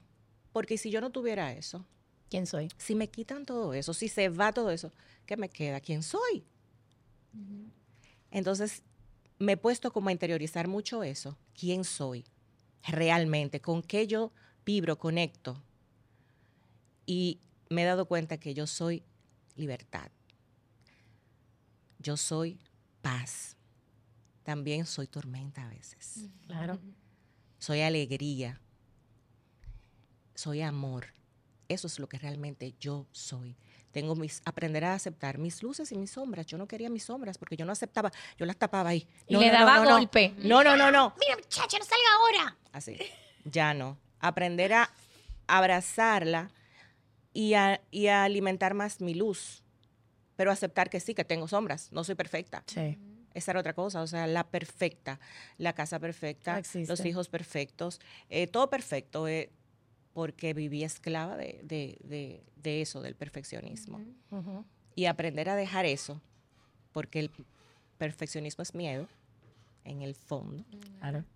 porque 0.54 0.78
si 0.78 0.90
yo 0.90 1.02
no 1.02 1.12
tuviera 1.12 1.52
eso, 1.54 1.86
¿Quién 2.30 2.48
soy? 2.48 2.70
Si 2.78 2.96
me 2.96 3.08
quitan 3.10 3.46
todo 3.46 3.74
eso, 3.74 3.94
si 3.94 4.08
se 4.08 4.30
va 4.30 4.52
todo 4.52 4.72
eso, 4.72 4.92
¿qué 5.26 5.38
me 5.38 5.50
queda? 5.50 5.80
¿Quién 5.80 6.04
soy? 6.04 6.44
Entonces, 8.32 8.84
me 9.38 9.54
he 9.54 9.58
puesto 9.58 9.92
como 9.94 10.10
a 10.10 10.12
interiorizar 10.12 10.68
mucho 10.68 11.04
eso. 11.04 11.38
¿Quién 11.58 11.84
soy? 11.84 12.26
Realmente, 12.84 13.62
¿con 13.62 13.82
qué 13.82 14.08
yo 14.08 14.32
vibro, 14.66 14.98
conecto? 14.98 15.62
Y 17.06 17.40
me 17.70 17.84
he 17.84 17.86
dado 17.86 18.06
cuenta 18.06 18.38
que 18.38 18.54
yo 18.54 18.68
soy 18.68 19.04
libertad. 19.56 20.10
Yo 22.00 22.18
soy 22.18 22.60
paz. 23.02 23.56
También 24.44 24.86
soy 24.86 25.08
tormenta 25.08 25.66
a 25.66 25.70
veces. 25.70 26.30
Claro. 26.48 26.80
Soy 27.58 27.82
alegría. 27.82 28.62
Soy 30.36 30.62
amor. 30.62 31.08
Eso 31.68 31.88
es 31.88 32.00
lo 32.00 32.08
que 32.08 32.20
realmente 32.20 32.76
yo 32.80 33.08
soy. 33.12 33.58
Tengo 33.92 34.14
mis, 34.16 34.42
aprender 34.46 34.84
a 34.84 34.94
aceptar 34.94 35.38
mis 35.38 35.64
luces 35.64 35.92
y 35.92 35.98
mis 35.98 36.12
sombras. 36.12 36.46
Yo 36.46 36.58
no 36.58 36.68
quería 36.68 36.90
mis 36.90 37.06
sombras 37.06 37.38
porque 37.38 37.56
yo 37.56 37.66
no 37.66 37.72
aceptaba, 37.72 38.12
yo 38.38 38.46
las 38.46 38.58
tapaba 38.58 38.90
ahí. 38.90 39.08
y 39.26 39.38
le 39.38 39.50
daba 39.50 39.84
golpe. 39.86 40.34
No, 40.40 40.64
no, 40.64 40.76
no, 40.76 40.92
no. 40.92 41.16
Mira, 41.18 41.38
muchacha, 41.38 41.80
no 41.80 41.86
salga 41.86 42.06
ahora. 42.20 42.58
Así, 42.74 42.98
ya 43.46 43.74
no. 43.74 43.98
Aprender 44.20 44.74
a 44.74 44.92
abrazarla 45.48 46.52
y 47.36 47.54
a, 47.54 47.82
y 47.92 48.08
a 48.08 48.24
alimentar 48.24 48.74
más 48.74 49.02
mi 49.02 49.14
luz. 49.14 49.62
Pero 50.38 50.52
aceptar 50.52 50.90
que 50.90 51.00
sí, 51.00 51.14
que 51.14 51.26
tengo 51.26 51.48
sombras. 51.48 51.92
No 51.92 52.04
soy 52.04 52.16
perfecta. 52.16 52.64
Sí. 52.66 52.98
Esa 53.34 53.52
era 53.52 53.60
otra 53.60 53.74
cosa, 53.74 54.02
o 54.02 54.08
sea, 54.08 54.26
la 54.26 54.48
perfecta, 54.48 55.20
la 55.58 55.74
casa 55.74 56.00
perfecta, 56.00 56.62
los 56.88 57.06
hijos 57.06 57.28
perfectos, 57.28 58.00
eh, 58.30 58.48
todo 58.48 58.70
perfecto. 58.70 59.28
Eh, 59.28 59.52
porque 60.14 60.54
viví 60.54 60.86
esclava 60.86 61.36
de, 61.36 62.42
eso, 62.64 63.02
del 63.02 63.16
perfeccionismo. 63.16 64.00
Y 64.96 65.08
aprender 65.08 65.50
a 65.50 65.58
dejar 65.58 65.86
eso, 65.86 66.22
porque 66.94 67.20
el 67.20 67.32
perfeccionismo 67.98 68.62
es 68.62 68.74
miedo, 68.74 69.10
en 69.86 70.02
el 70.02 70.16
fondo. 70.16 70.64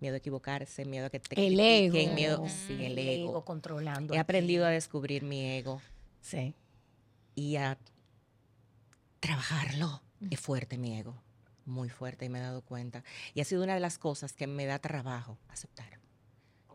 Miedo 0.00 0.14
a 0.14 0.18
equivocarse, 0.18 0.84
miedo 0.84 1.06
a 1.06 1.10
que 1.10 1.20
te 1.20 1.46
el 1.46 1.58
ego. 1.58 2.14
miedo, 2.14 2.46
sí, 2.48 2.84
el, 2.84 2.98
ego. 2.98 3.44
controlando. 3.44 4.14
He 4.14 4.18
aprendido 4.18 4.66
a 4.66 4.70
descubrir 4.70 5.22
mi 5.22 5.44
ego. 5.44 5.80
Sí. 6.20 6.54
Y 7.34 7.56
a 7.56 7.78
trabajarlo. 9.20 10.02
Es 10.30 10.38
fuerte 10.38 10.76
mi 10.76 10.98
ego, 10.98 11.14
muy 11.64 11.88
fuerte, 11.88 12.26
y 12.26 12.28
me 12.28 12.40
he 12.40 12.42
dado 12.42 12.60
cuenta. 12.60 13.02
Y 13.32 13.40
ha 13.40 13.44
sido 13.44 13.62
una 13.62 13.72
de 13.72 13.80
las 13.80 13.96
cosas 13.96 14.34
que 14.34 14.46
me 14.46 14.66
da 14.66 14.78
trabajo 14.78 15.38
aceptar. 15.48 15.98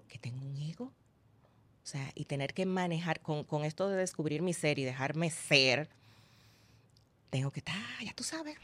Que 0.08 0.18
tengo 0.18 0.44
un 0.44 0.58
ego 0.58 0.92
o 1.86 1.88
sea, 1.88 2.12
y 2.16 2.26
tener 2.26 2.56
que 2.56 2.66
manejar 2.66 3.22
con, 3.22 3.64
esto 3.64 3.88
de 3.88 3.98
descubrir 3.98 4.42
mi 4.42 4.54
ser 4.54 4.80
y 4.80 4.84
dejarme 4.84 5.30
ser, 5.30 5.88
tengo 7.30 7.52
que 7.52 7.60
estar, 7.60 7.76
ya 8.04 8.12
tú 8.14 8.24
sabes. 8.24 8.58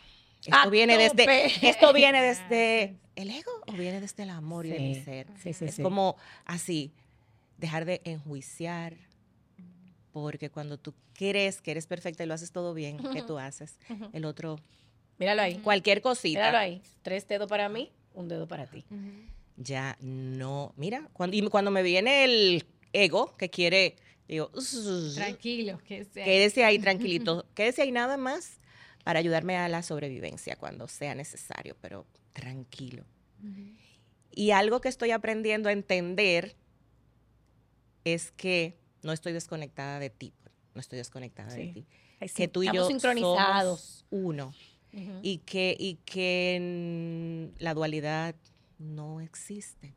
Esto 0.46 0.70
viene 0.70 0.98
desde 0.98 1.68
esto 1.70 1.94
viene 1.94 2.22
desde 2.22 2.96
el 3.16 3.30
ego 3.30 3.52
o 3.68 3.74
viene 3.74 4.02
desde 4.02 4.24
el 4.24 4.30
amor 4.30 4.66
y 4.66 4.70
de 4.70 4.80
mi 4.80 4.96
ser. 4.96 5.28
Sí, 5.42 5.54
sí, 5.54 5.66
es 5.66 5.80
como 5.80 6.16
así, 6.46 6.92
dejar 7.58 7.86
de 7.86 8.02
enjuiciar, 8.06 8.96
porque 10.12 10.50
cuando 10.50 10.78
tú 10.78 10.94
crees 11.14 11.62
que 11.62 11.72
eres 11.72 11.88
perfecta 11.88 12.24
y 12.24 12.28
lo 12.28 12.34
haces 12.34 12.52
todo 12.52 12.74
bien, 12.74 12.98
¿qué 13.14 13.22
tú 13.22 13.38
haces? 13.38 13.78
El 14.14 14.26
otro. 14.26 14.60
Míralo 15.20 15.44
ahí. 15.44 15.56
Cualquier 15.60 16.02
cosita. 16.02 16.40
Míralo 16.40 16.58
ahí. 16.58 16.82
Tres 17.04 17.28
dedos 17.28 17.48
para 17.48 17.70
mí, 17.70 17.92
un 18.14 18.28
dedo 18.28 18.48
para 18.48 18.66
ti. 18.66 18.84
Ya 19.58 19.96
no. 20.02 20.74
Mira, 20.76 21.08
cuando, 21.14 21.38
y 21.38 21.48
cuando 21.50 21.70
me 21.70 21.84
viene 21.84 22.24
el 22.24 22.66
ego 22.94 23.36
que 23.38 23.50
quiere, 23.50 23.96
digo, 24.28 24.50
tranquilo, 25.14 25.80
que 25.86 26.08
quédese 26.08 26.64
ahí 26.64 26.80
tranquilito, 26.80 27.46
quédese 27.54 27.84
ahí 27.84 27.92
nada 27.92 28.18
más 28.18 28.61
para 29.04 29.20
ayudarme 29.20 29.58
a 29.58 29.68
la 29.70 29.84
sobrevivencia 29.84 30.56
cuando 30.56 30.88
sea 30.88 31.16
necesario, 31.16 31.76
pero 31.82 32.06
tranquilo. 32.34 33.06
Y 34.32 34.52
algo 34.52 34.82
que 34.82 34.90
estoy 34.90 35.12
aprendiendo 35.12 35.70
a 35.70 35.72
entender 35.72 36.56
es 38.04 38.32
que 38.32 38.78
no 39.04 39.14
estoy 39.14 39.34
desconectada 39.34 40.00
de 40.00 40.10
ti, 40.10 40.34
no 40.74 40.82
estoy 40.82 40.98
desconectada 40.98 41.54
de 41.54 41.68
ti. 41.68 41.88
que 42.36 42.48
tú 42.48 42.64
y 42.64 42.72
yo 42.72 42.88
sincronizados. 42.88 43.82
Somos 43.82 44.06
uno. 44.12 44.54
y 45.22 45.40
que, 45.40 45.76
y 45.80 45.96
que 46.06 47.50
la 47.60 47.74
dualidad 47.74 48.36
no 48.78 49.22
existe, 49.22 49.94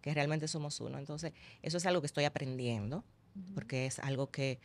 que 0.00 0.14
realmente 0.14 0.48
somos 0.48 0.80
uno. 0.80 0.98
Entonces, 0.98 1.32
eso 1.62 1.76
es 1.76 1.86
algo 1.86 2.00
que 2.00 2.06
estoy 2.06 2.24
aprendiendo, 2.24 3.04
porque 3.54 3.86
es 3.86 3.98
algo 3.98 4.30
que 4.30 4.58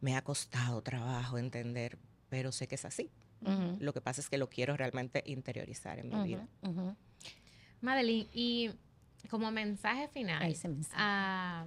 me 0.00 0.16
ha 0.16 0.22
costado 0.22 0.82
trabajo 0.82 1.38
entender, 1.38 1.98
pero 2.30 2.52
sé 2.52 2.66
que 2.66 2.76
es 2.76 2.84
así. 2.86 3.10
Lo 3.78 3.92
que 3.92 4.00
pasa 4.00 4.20
es 4.20 4.30
que 4.30 4.38
lo 4.38 4.48
quiero 4.48 4.76
realmente 4.76 5.22
interiorizar 5.26 5.98
en 5.98 6.08
mi 6.08 6.22
vida. 6.22 6.46
Madeline, 7.82 8.28
y 8.32 8.70
como 9.28 9.50
mensaje 9.50 10.08
final 10.08 10.54
A, 10.94 11.66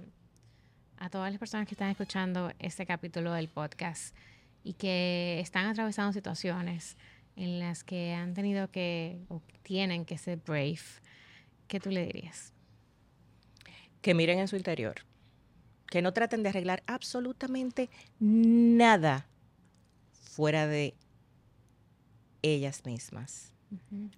a 0.96 1.10
todas 1.10 1.30
las 1.30 1.38
personas 1.38 1.68
que 1.68 1.74
están 1.74 1.90
escuchando 1.90 2.52
este 2.58 2.86
capítulo 2.86 3.32
del 3.32 3.48
podcast 3.48 4.16
y 4.62 4.72
que 4.74 5.38
están 5.40 5.66
atravesando 5.66 6.12
situaciones 6.12 6.96
en 7.36 7.58
las 7.58 7.84
que 7.84 8.14
han 8.14 8.34
tenido 8.34 8.70
que 8.70 9.20
o 9.28 9.42
tienen 9.62 10.04
que 10.04 10.16
ser 10.18 10.38
brave, 10.38 10.78
¿qué 11.68 11.80
tú 11.80 11.90
le 11.90 12.06
dirías? 12.06 12.52
Que 14.00 14.14
miren 14.14 14.38
en 14.38 14.48
su 14.48 14.56
interior, 14.56 14.94
que 15.88 16.00
no 16.00 16.12
traten 16.12 16.42
de 16.42 16.50
arreglar 16.50 16.82
absolutamente 16.86 17.90
nada 18.20 19.26
fuera 20.34 20.66
de 20.66 20.94
ellas 22.42 22.84
mismas. 22.84 23.52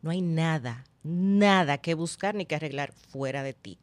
No 0.03 0.11
hay 0.11 0.21
nada, 0.21 0.85
nada 1.03 1.79
que 1.79 1.95
buscar 1.95 2.35
ni 2.35 2.45
que 2.45 2.57
arreglar 2.57 2.93
fuera 2.93 3.43
de 3.43 3.55
ti. 3.55 3.79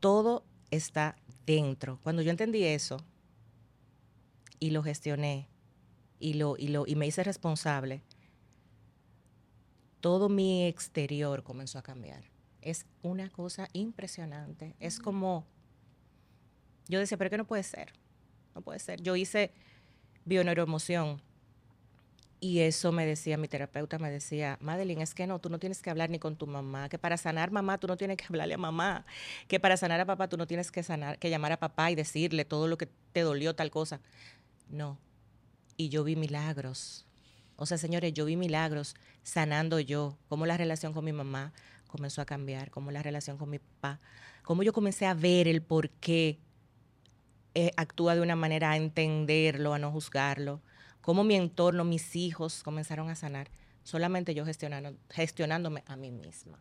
Todo 0.00 0.44
está 0.70 1.16
dentro. 1.46 2.00
Cuando 2.02 2.22
yo 2.22 2.30
entendí 2.30 2.64
eso 2.64 2.98
y 4.58 4.70
lo 4.70 4.82
gestioné 4.82 5.48
y, 6.18 6.34
lo, 6.34 6.56
y, 6.56 6.68
lo, 6.68 6.86
y 6.86 6.96
me 6.96 7.06
hice 7.06 7.22
responsable, 7.22 8.02
todo 10.00 10.28
mi 10.28 10.66
exterior 10.66 11.42
comenzó 11.42 11.78
a 11.78 11.82
cambiar. 11.82 12.24
Es 12.62 12.86
una 13.02 13.30
cosa 13.30 13.68
impresionante. 13.72 14.74
Es 14.80 14.98
como, 14.98 15.46
yo 16.88 16.98
decía, 16.98 17.16
pero 17.18 17.30
que 17.30 17.38
no 17.38 17.46
puede 17.46 17.62
ser. 17.62 17.92
No 18.54 18.62
puede 18.62 18.80
ser. 18.80 19.00
Yo 19.02 19.14
hice 19.14 19.52
bioneuroemoción 20.28 21.20
y 22.40 22.60
eso 22.60 22.92
me 22.92 23.04
decía, 23.04 23.36
mi 23.36 23.48
terapeuta 23.48 23.98
me 23.98 24.10
decía, 24.10 24.58
Madeline, 24.60 25.02
es 25.02 25.12
que 25.12 25.26
no, 25.26 25.40
tú 25.40 25.50
no 25.50 25.58
tienes 25.58 25.82
que 25.82 25.90
hablar 25.90 26.08
ni 26.08 26.20
con 26.20 26.36
tu 26.36 26.46
mamá, 26.46 26.88
que 26.88 26.98
para 26.98 27.16
sanar 27.16 27.50
mamá 27.50 27.78
tú 27.78 27.88
no 27.88 27.96
tienes 27.96 28.16
que 28.16 28.24
hablarle 28.28 28.54
a 28.54 28.58
mamá, 28.58 29.04
que 29.48 29.58
para 29.58 29.76
sanar 29.76 30.00
a 30.00 30.06
papá 30.06 30.28
tú 30.28 30.36
no 30.36 30.46
tienes 30.46 30.70
que 30.70 30.84
sanar, 30.84 31.18
que 31.18 31.30
llamar 31.30 31.52
a 31.52 31.58
papá 31.58 31.90
y 31.90 31.96
decirle 31.96 32.44
todo 32.44 32.68
lo 32.68 32.78
que 32.78 32.88
te 33.12 33.22
dolió, 33.22 33.54
tal 33.56 33.70
cosa. 33.70 34.00
No. 34.68 34.98
Y 35.76 35.88
yo 35.88 36.04
vi 36.04 36.14
milagros. 36.14 37.06
O 37.56 37.66
sea, 37.66 37.76
señores, 37.76 38.12
yo 38.12 38.24
vi 38.24 38.36
milagros 38.36 38.94
sanando 39.24 39.80
yo, 39.80 40.16
cómo 40.28 40.46
la 40.46 40.56
relación 40.56 40.92
con 40.92 41.04
mi 41.04 41.12
mamá 41.12 41.52
comenzó 41.88 42.22
a 42.22 42.24
cambiar, 42.24 42.70
cómo 42.70 42.92
la 42.92 43.02
relación 43.02 43.36
con 43.36 43.50
mi 43.50 43.58
papá, 43.58 43.98
cómo 44.44 44.62
yo 44.62 44.72
comencé 44.72 45.06
a 45.06 45.14
ver 45.14 45.48
el 45.48 45.60
por 45.60 45.90
qué 45.90 46.38
eh, 47.66 47.72
actúa 47.76 48.14
de 48.14 48.20
una 48.20 48.36
manera, 48.36 48.70
a 48.70 48.76
entenderlo, 48.76 49.74
a 49.74 49.78
no 49.78 49.90
juzgarlo 49.90 50.60
cómo 51.08 51.24
mi 51.24 51.36
entorno, 51.36 51.84
mis 51.84 52.16
hijos 52.16 52.62
comenzaron 52.62 53.08
a 53.08 53.14
sanar, 53.14 53.48
solamente 53.82 54.34
yo 54.34 54.44
gestionando, 54.44 54.94
gestionándome 55.08 55.82
a 55.86 55.96
mí 55.96 56.10
misma. 56.10 56.58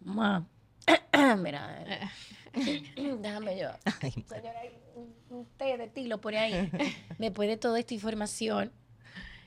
Ma, 0.00 0.46
mira, 1.38 1.86
déjame 3.18 3.58
yo. 3.58 3.70
Señora, 4.02 4.60
un 5.30 5.46
té 5.56 5.78
de 5.78 5.88
tilo 5.88 6.20
por 6.20 6.34
ahí. 6.34 6.70
Después 7.18 7.48
de 7.48 7.56
toda 7.56 7.78
esta 7.78 7.94
información, 7.94 8.72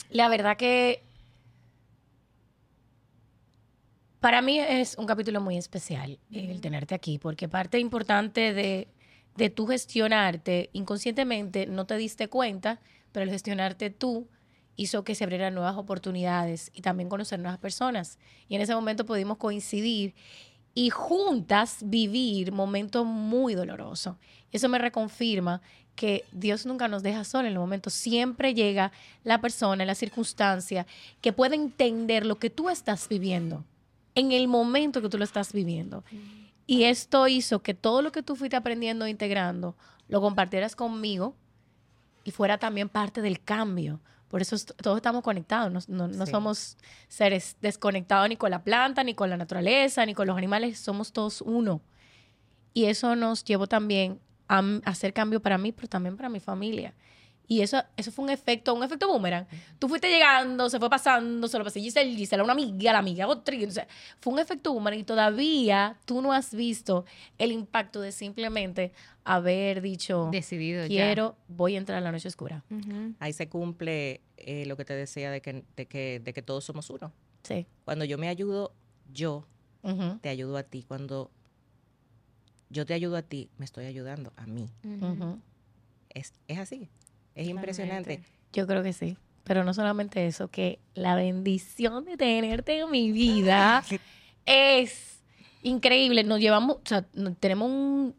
la 0.10 0.28
verdad 0.28 0.58
que 0.58 1.04
para 4.21 4.41
mí 4.41 4.58
es 4.58 4.97
un 4.97 5.06
capítulo 5.06 5.39
muy 5.39 5.56
especial 5.56 6.17
el 6.32 6.62
tenerte 6.62 6.95
aquí, 6.95 7.19
porque 7.19 7.47
parte 7.47 7.78
importante 7.78 8.54
de, 8.56 8.88
de 9.35 9.49
tu 9.49 9.67
gestionarte 9.67 10.69
inconscientemente 10.73 11.65
no 11.65 11.85
te 11.85 11.97
diste 11.97 12.27
cuenta 12.27 12.79
pero 13.11 13.23
el 13.23 13.29
gestionarte 13.29 13.89
tú 13.89 14.27
hizo 14.75 15.03
que 15.03 15.15
se 15.15 15.23
abrieran 15.23 15.53
nuevas 15.53 15.77
oportunidades 15.77 16.71
y 16.73 16.81
también 16.81 17.09
conocer 17.09 17.39
nuevas 17.39 17.59
personas. 17.59 18.17
Y 18.47 18.55
en 18.55 18.61
ese 18.61 18.73
momento 18.73 19.05
pudimos 19.05 19.37
coincidir 19.37 20.15
y 20.73 20.89
juntas 20.89 21.79
vivir 21.81 22.51
momentos 22.51 23.05
muy 23.05 23.53
dolorosos. 23.53 24.15
Eso 24.51 24.69
me 24.69 24.79
reconfirma 24.79 25.61
que 25.95 26.23
Dios 26.31 26.65
nunca 26.65 26.87
nos 26.87 27.03
deja 27.03 27.25
solos 27.25 27.49
en 27.49 27.53
los 27.53 27.61
momentos. 27.61 27.93
Siempre 27.93 28.53
llega 28.53 28.91
la 29.23 29.41
persona, 29.41 29.85
la 29.85 29.95
circunstancia, 29.95 30.87
que 31.19 31.33
puede 31.33 31.55
entender 31.55 32.25
lo 32.25 32.39
que 32.39 32.49
tú 32.49 32.69
estás 32.69 33.09
viviendo 33.09 33.65
en 34.15 34.31
el 34.31 34.47
momento 34.47 35.01
que 35.01 35.09
tú 35.09 35.17
lo 35.17 35.25
estás 35.25 35.51
viviendo. 35.51 36.03
Y 36.71 36.86
esto 36.86 37.27
hizo 37.27 37.62
que 37.62 37.73
todo 37.73 38.01
lo 38.01 38.13
que 38.13 38.23
tú 38.23 38.38
fuiste 38.38 38.55
aprendiendo 38.55 39.03
e 39.03 39.10
integrando 39.10 39.75
lo 40.07 40.21
compartieras 40.21 40.73
conmigo 40.73 41.36
y 42.23 42.31
fuera 42.31 42.60
también 42.60 42.88
parte 42.88 43.21
del 43.21 43.43
cambio. 43.43 43.99
Por 44.29 44.41
eso 44.41 44.55
todos 44.81 44.95
estamos 44.95 45.21
conectados, 45.21 45.89
no, 45.89 46.25
somos 46.27 46.77
seres 47.10 47.57
desconectados 47.60 48.29
ni 48.29 48.38
con 48.38 48.51
la 48.51 48.63
planta, 48.63 49.03
ni 49.03 49.13
con 49.13 49.29
la 49.29 49.36
naturaleza, 49.36 50.05
ni 50.05 50.13
con 50.13 50.27
los 50.27 50.38
animales, 50.38 50.79
somos 50.79 51.12
todos 51.12 51.41
uno. 51.41 51.81
Y 52.73 52.86
eso 52.86 53.17
nos 53.17 53.43
llevó 53.43 53.67
también 53.67 54.21
a 54.47 54.63
hacer 54.86 55.12
cambio 55.12 55.41
para 55.41 55.57
mí, 55.57 55.73
pero 55.73 55.89
también 55.89 56.15
para 56.15 56.29
mi 56.29 56.39
familia. 56.39 56.93
Y 57.51 57.59
eso, 57.59 57.83
eso 57.97 58.13
fue 58.13 58.23
un 58.23 58.31
efecto, 58.31 58.73
un 58.73 58.81
efecto 58.81 59.09
boomerang. 59.09 59.45
Tú 59.77 59.89
fuiste 59.89 60.09
llegando, 60.09 60.69
se 60.69 60.79
fue 60.79 60.89
pasando, 60.89 61.49
se 61.49 61.57
lo 61.57 61.65
pasé 61.65 61.81
Giselle, 61.81 62.15
Giselle, 62.15 62.43
una 62.43 62.53
amiga, 62.53 62.93
la 62.93 62.99
amiga, 62.99 63.27
otra. 63.27 63.57
O 63.67 63.71
sea, 63.71 63.89
fue 64.21 64.31
un 64.31 64.39
efecto 64.39 64.71
boomerang 64.71 65.01
y 65.01 65.03
todavía 65.03 65.97
tú 66.05 66.21
no 66.21 66.31
has 66.31 66.55
visto 66.55 67.03
el 67.37 67.51
impacto 67.51 67.99
de 67.99 68.13
simplemente 68.13 68.93
haber 69.25 69.81
dicho, 69.81 70.29
decidido, 70.31 70.87
quiero, 70.87 71.35
voy 71.49 71.75
a 71.75 71.79
entrar 71.79 71.97
a 71.97 72.01
la 72.01 72.13
noche 72.13 72.29
oscura. 72.29 72.63
Ahí 73.19 73.33
se 73.33 73.49
cumple 73.49 74.21
eh, 74.37 74.65
lo 74.65 74.77
que 74.77 74.85
te 74.85 74.93
decía 74.93 75.29
de 75.29 75.41
que, 75.41 75.65
de, 75.75 75.85
que, 75.87 76.21
de 76.23 76.31
que 76.31 76.41
todos 76.41 76.63
somos 76.63 76.89
uno. 76.89 77.11
Sí. 77.43 77.67
Cuando 77.83 78.05
yo 78.05 78.17
me 78.17 78.29
ayudo, 78.29 78.71
yo 79.11 79.45
te 80.21 80.29
ayudo 80.29 80.55
a 80.55 80.63
ti. 80.63 80.85
Cuando 80.87 81.29
yo 82.69 82.85
te 82.85 82.93
ayudo 82.93 83.17
a 83.17 83.23
ti, 83.23 83.49
me 83.57 83.65
estoy 83.65 83.87
ayudando 83.87 84.31
a 84.37 84.47
mí. 84.47 84.69
es, 86.13 86.31
es 86.47 86.57
así. 86.57 86.87
Es 87.41 87.49
impresionante. 87.49 88.21
Yo 88.54 88.67
creo 88.67 88.84
que 88.84 88.93
sí. 88.93 89.17
Pero 89.43 89.63
no 89.63 89.73
solamente 89.73 90.27
eso, 90.27 90.49
que 90.49 90.80
la 90.93 91.15
bendición 91.15 92.06
de 92.06 92.15
tenerte 92.15 92.80
en 92.80 92.91
mi 92.91 93.12
vida 93.12 93.84
es 94.45 95.19
increíble. 95.63 96.23
Nos 96.23 96.39
llevamos, 96.39 96.77
o 96.77 96.82
sea, 96.86 97.06
tenemos 97.39 97.69
un 97.69 98.15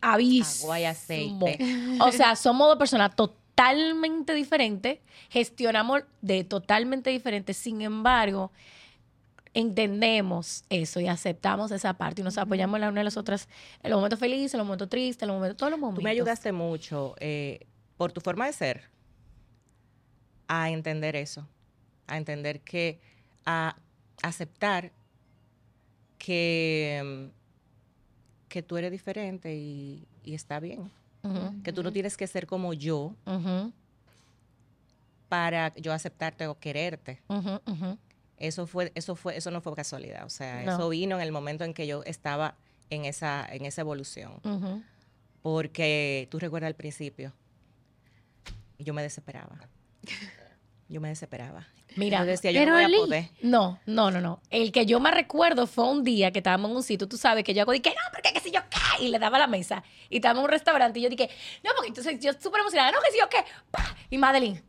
abismo. 0.00 0.66
Agua 0.66 0.80
y 0.80 0.84
aceite. 0.84 1.58
O 2.00 2.12
sea, 2.12 2.36
somos 2.36 2.68
dos 2.68 2.78
personas 2.78 3.14
totalmente 3.16 4.34
diferentes, 4.34 5.00
gestionamos 5.28 6.02
de 6.22 6.44
totalmente 6.44 7.10
diferentes. 7.10 7.56
Sin 7.56 7.82
embargo, 7.82 8.52
entendemos 9.54 10.64
eso 10.70 11.00
y 11.00 11.08
aceptamos 11.08 11.72
esa 11.72 11.94
parte 11.94 12.20
y 12.20 12.24
nos 12.24 12.38
apoyamos 12.38 12.78
la 12.78 12.88
una 12.88 13.00
a 13.00 13.04
las 13.04 13.16
otras 13.16 13.48
en 13.82 13.90
los 13.90 13.98
momentos 13.98 14.20
felices, 14.20 14.54
en 14.54 14.58
los 14.58 14.66
momentos 14.66 14.88
tristes, 14.88 15.22
en 15.22 15.28
los 15.28 15.36
momentos, 15.36 15.56
todos 15.56 15.70
los 15.70 15.80
momentos. 15.80 16.00
Tú 16.00 16.04
me 16.04 16.10
ayudaste 16.10 16.52
mucho. 16.52 17.16
Eh, 17.18 17.66
por 17.98 18.12
tu 18.12 18.22
forma 18.22 18.46
de 18.46 18.54
ser, 18.54 18.84
a 20.46 20.70
entender 20.70 21.16
eso, 21.16 21.46
a 22.06 22.16
entender 22.16 22.60
que, 22.60 23.00
a 23.44 23.76
aceptar 24.22 24.92
que, 26.16 27.30
que 28.48 28.62
tú 28.62 28.78
eres 28.78 28.90
diferente 28.90 29.54
y, 29.54 30.08
está 30.24 30.60
bien. 30.60 30.90
que 31.64 31.72
tú 31.72 31.82
no 31.82 31.92
tienes 31.92 32.16
que 32.16 32.26
ser 32.26 32.46
como 32.46 32.72
yo 32.72 33.14
para 35.28 35.74
yo 35.74 35.92
aceptarte 35.92 36.46
o 36.46 36.58
quererte. 36.58 37.20
Eso 38.36 38.66
fue, 38.66 38.92
eso 38.94 39.16
fue, 39.16 39.36
eso 39.36 39.50
no 39.50 39.60
fue 39.60 39.74
casualidad. 39.74 40.24
O 40.24 40.30
sea, 40.30 40.62
eso 40.62 40.88
vino 40.88 41.16
en 41.16 41.22
el 41.22 41.32
momento 41.32 41.64
en 41.64 41.74
que 41.74 41.86
yo 41.86 42.04
estaba 42.04 42.54
en 42.90 43.04
esa, 43.04 43.46
en 43.50 43.66
esa 43.66 43.80
evolución. 43.80 44.40
Porque 45.42 46.28
tú 46.30 46.38
recuerdas 46.38 46.68
al 46.68 46.74
principio, 46.74 47.32
y 48.78 48.84
yo 48.84 48.94
me 48.94 49.02
desesperaba. 49.02 49.58
Yo 50.88 51.00
me 51.02 51.08
desesperaba. 51.08 51.66
Mira, 51.96 52.20
yo 52.20 52.26
decía, 52.26 52.50
yo 52.50 52.64
no 52.64 52.72
voy 52.72 52.84
a 52.84 52.88
poder. 52.88 53.28
No, 53.42 53.78
no, 53.86 54.10
no, 54.10 54.20
no. 54.20 54.40
El 54.50 54.72
que 54.72 54.86
yo 54.86 55.00
me 55.00 55.10
recuerdo 55.10 55.66
fue 55.66 55.84
un 55.84 56.04
día 56.04 56.30
que 56.30 56.38
estábamos 56.38 56.70
en 56.70 56.76
un 56.76 56.82
sitio, 56.82 57.08
tú 57.08 57.16
sabes, 57.16 57.44
que 57.44 57.52
yo 57.52 57.62
hago, 57.62 57.72
dije, 57.72 57.90
no, 57.90 58.12
porque 58.12 58.32
qué 58.32 58.40
sé 58.40 58.50
yo 58.50 58.60
qué, 58.70 59.04
y 59.04 59.08
le 59.08 59.18
daba 59.18 59.38
la 59.38 59.46
mesa. 59.46 59.82
Y 60.08 60.16
estábamos 60.16 60.42
en 60.42 60.44
un 60.44 60.50
restaurante 60.50 60.98
y 60.98 61.02
yo 61.02 61.10
dije, 61.10 61.28
no, 61.64 61.70
porque 61.74 61.88
entonces 61.88 62.18
yo 62.20 62.32
súper 62.34 62.60
emocionada, 62.60 62.92
no, 62.92 62.98
que 63.00 63.12
sé 63.12 63.18
yo 63.18 63.28
qué. 63.28 63.44
Y 64.10 64.18
Madeline, 64.18 64.62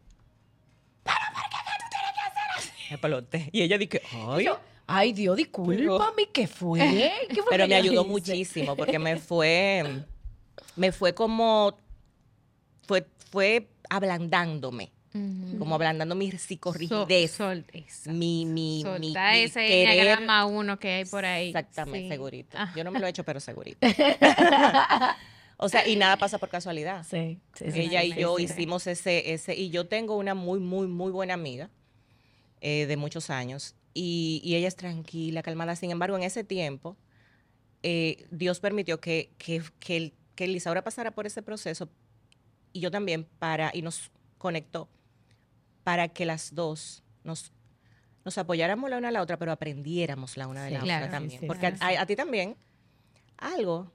pero 1.04 1.18
¿por 1.34 1.44
qué 1.44 1.58
tú 1.80 1.86
tienes 1.90 2.14
que 2.14 2.22
hacer 2.22 2.44
así? 2.58 2.94
El 2.94 3.00
pelote. 3.00 3.50
Y 3.52 3.62
ella 3.62 3.78
dije, 3.78 4.02
ay. 4.12 4.48
ay, 4.88 5.14
Dios, 5.14 5.38
discúlpame, 5.38 6.30
¿qué 6.34 6.48
fue? 6.48 6.80
¿Qué 7.30 7.36
fue 7.36 7.46
pero 7.50 7.68
me 7.68 7.76
ayudó 7.76 8.04
muchísimo 8.04 8.76
porque 8.76 8.98
me 9.00 9.18
fue, 9.18 10.04
me 10.76 10.92
fue 10.92 11.14
como, 11.14 11.78
fue, 12.88 13.06
fue 13.32 13.70
ablandándome. 13.90 14.92
como 15.58 15.76
ablandando 15.76 16.16
mi 16.16 16.32
psicorrigidez. 16.32 17.32
Sol, 17.32 17.66
mi, 18.06 18.46
mi, 18.46 18.84
mi, 19.00 19.14
ese 19.34 19.68
querer. 19.68 20.20
uno 20.48 20.78
que 20.80 20.90
hay 20.90 21.06
por 21.06 21.26
ahí. 21.26 21.48
Exactamente, 21.48 22.10
segurito. 22.10 22.58
Ah. 22.60 22.72
Yo 22.76 22.84
no 22.84 22.92
me 22.92 23.00
lo 23.00 23.08
he 23.08 23.10
hecho, 23.10 23.24
pero 23.24 23.40
segurito. 23.40 23.86
o 25.58 25.68
sea, 25.68 25.88
y 25.88 25.96
nada 25.96 26.18
pasa 26.18 26.38
por 26.38 26.50
casualidad. 26.50 27.06
Sí, 27.10 27.40
Ella 27.60 28.04
y 28.04 28.14
yo 28.14 28.38
hicimos 28.38 28.86
ese, 28.88 29.34
ese, 29.34 29.56
y 29.56 29.70
yo 29.70 29.88
tengo 29.88 30.16
una 30.16 30.36
muy, 30.36 30.60
muy, 30.60 30.88
muy 30.88 31.12
buena 31.12 31.34
amiga 31.34 31.70
eh, 32.62 32.86
de 32.86 32.98
muchos 32.98 33.30
años, 33.30 33.76
y, 33.94 34.42
ella 34.56 34.68
es 34.68 34.76
tranquila, 34.76 35.42
calmada. 35.42 35.76
Sin 35.76 35.92
embargo, 35.92 36.16
en 36.18 36.24
ese 36.24 36.44
tiempo, 36.44 36.96
eh, 37.84 38.26
Dios 38.32 38.60
permitió 38.60 39.00
que, 39.00 39.32
que, 39.38 39.62
que, 39.80 40.14
que 40.36 40.48
Lisaura 40.48 40.84
pasara 40.84 41.12
por 41.12 41.26
ese 41.26 41.42
proceso, 41.42 41.90
y 42.74 42.80
yo 42.80 42.92
también, 42.92 43.26
para, 43.40 43.72
y 43.74 43.82
nos 43.82 44.12
conectó 44.38 44.90
para 45.84 46.08
que 46.10 46.26
las 46.26 46.54
dos 46.54 47.04
nos, 47.24 47.52
nos 48.26 48.38
apoyáramos 48.38 48.90
la 48.90 48.98
una 48.98 49.08
a 49.10 49.12
la 49.12 49.22
otra, 49.22 49.38
pero 49.38 49.52
aprendiéramos 49.52 50.38
la 50.38 50.48
una 50.48 50.64
de 50.66 50.72
la 50.72 50.84
otra 50.84 51.10
también. 51.10 51.42
Porque 51.48 51.74
a, 51.80 52.06
ti 52.06 52.16
también, 52.16 52.56
algo 53.38 53.92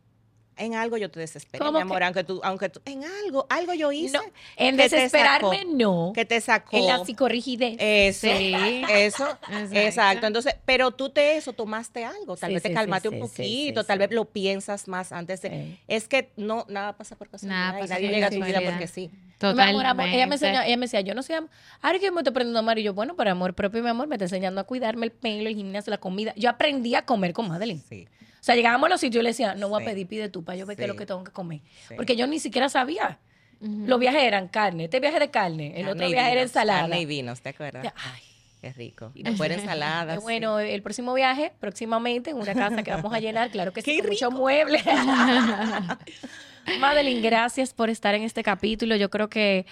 en 0.57 0.75
algo 0.75 0.97
yo 0.97 1.11
te 1.11 1.21
desespero, 1.21 1.73
mi 1.73 1.81
amor, 1.81 2.03
aunque 2.03 2.25
tú, 2.25 2.41
aunque 2.45 2.69
tú, 2.69 2.81
en 2.85 3.05
algo, 3.05 3.47
algo 3.49 3.75
yo 3.75 3.93
hice. 3.93 4.19
en 4.57 4.77
desesperarme 4.77 5.65
no. 5.67 6.13
Que 6.15 6.25
te 6.25 6.41
sacó. 6.41 6.77
En 6.77 6.87
la 6.87 7.05
psicorrigidez. 7.05 7.77
Eso, 7.79 8.27
eso, 8.29 9.39
exacto. 9.73 10.27
Entonces, 10.27 10.57
pero 10.65 10.91
tú 10.91 11.11
te 11.11 11.37
eso, 11.37 11.53
tomaste 11.53 12.05
algo, 12.05 12.37
tal 12.37 12.53
vez 12.53 12.63
te 12.63 12.73
calmaste 12.73 13.09
un 13.09 13.21
poquito, 13.21 13.85
tal 13.85 13.99
vez 13.99 14.11
lo 14.11 14.25
piensas 14.27 14.89
más 14.89 15.13
antes 15.13 15.43
de, 15.43 15.79
es 15.89 16.09
que 16.09 16.31
no, 16.37 16.65
nada 16.69 16.97
pasa 16.97 17.17
por 17.17 17.29
casualidad 17.29 17.73
nada 17.73 17.87
nadie 17.87 18.09
llega 18.09 18.27
a 18.29 18.31
tu 18.31 18.43
vida 18.43 18.61
porque 18.65 18.87
sí. 18.87 19.11
Totalmente. 19.39 20.15
ella, 20.15 20.27
me 20.27 20.35
enseñó, 20.35 20.63
ella 20.63 20.77
me 20.77 20.87
decía, 20.87 21.01
yo 21.01 21.15
no 21.15 21.23
sé, 21.23 21.35
ahora 21.35 21.99
que 21.99 22.11
me 22.11 22.21
estoy 22.21 22.31
aprendiendo 22.31 22.59
a 22.59 22.63
amar, 22.63 22.79
y 22.79 22.83
yo, 22.83 22.95
bueno, 22.95 23.17
para 23.17 23.33
amor 23.33 23.55
propio, 23.55 23.83
mi 23.83 23.89
amor, 23.89 24.07
me 24.07 24.15
está 24.15 24.25
enseñando 24.25 24.61
a 24.61 24.65
cuidarme 24.65 25.07
el 25.07 25.13
pelo, 25.13 25.49
el 25.49 25.57
gimnasio, 25.57 25.91
la 25.91 25.99
comida. 25.99 26.33
Yo 26.37 26.51
aprendí 26.51 26.95
a 26.95 27.05
comer 27.05 27.33
con 27.33 27.49
Madeline. 27.49 27.83
Sí. 27.89 28.07
O 28.11 28.45
sea, 28.45 28.55
llegábamos 28.55 28.87
a 28.87 28.91
los 28.91 29.01
sitios 29.01 29.21
y 29.21 29.25
le 29.25 29.31
decía, 29.31 29.55
no 29.55 29.69
voy 29.69 29.83
a 29.83 29.87
pedir, 29.87 30.07
pide 30.07 30.29
tú 30.29 30.45
para 30.45 30.57
yo 30.57 30.67
ver 30.67 30.77
qué 30.77 30.83
es 30.83 30.89
lo 30.89 30.97
que 30.97 31.07
tengo 31.07 31.25
que 31.25 31.33
comer. 31.33 31.61
Porque 31.97 32.15
yo 32.17 32.27
ni 32.27 32.39
siquiera 32.39 32.69
sabía. 32.69 33.19
Los 33.61 33.99
viajes 33.99 34.23
eran 34.23 34.49
carne, 34.49 34.85
este 34.85 35.01
viaje 35.01 35.19
de 35.19 35.31
carne, 35.31 35.81
el 35.81 35.89
otro 35.89 36.07
viaje 36.07 36.33
era 36.33 36.43
ensalada. 36.43 36.81
Carne 36.81 37.01
y 37.01 37.07
vinos, 37.07 37.41
¿te 37.41 37.49
acuerdas? 37.51 37.87
Ay. 37.97 38.21
Qué 38.65 38.73
rico. 38.73 39.13
Y 39.15 39.23
después 39.23 39.51
ensaladas. 39.51 40.19
Bueno, 40.23 40.59
el 40.59 40.81
próximo 40.83 41.13
viaje, 41.13 41.53
próximamente, 41.61 42.31
en 42.31 42.37
una 42.39 42.55
casa 42.55 42.83
que 42.83 42.91
vamos 42.91 43.13
a 43.13 43.21
llenar, 43.21 43.51
claro 43.51 43.75
que 43.75 43.83
sí, 43.83 43.99
con 43.99 44.09
mucho 44.09 44.31
mueble. 44.31 44.83
Madeline, 46.79 47.23
gracias 47.23 47.73
por 47.75 47.91
estar 47.91 48.15
en 48.15 48.23
este 48.23 48.43
capítulo. 48.43 48.97
Yo 48.97 49.11
creo 49.11 49.29
que 49.29 49.67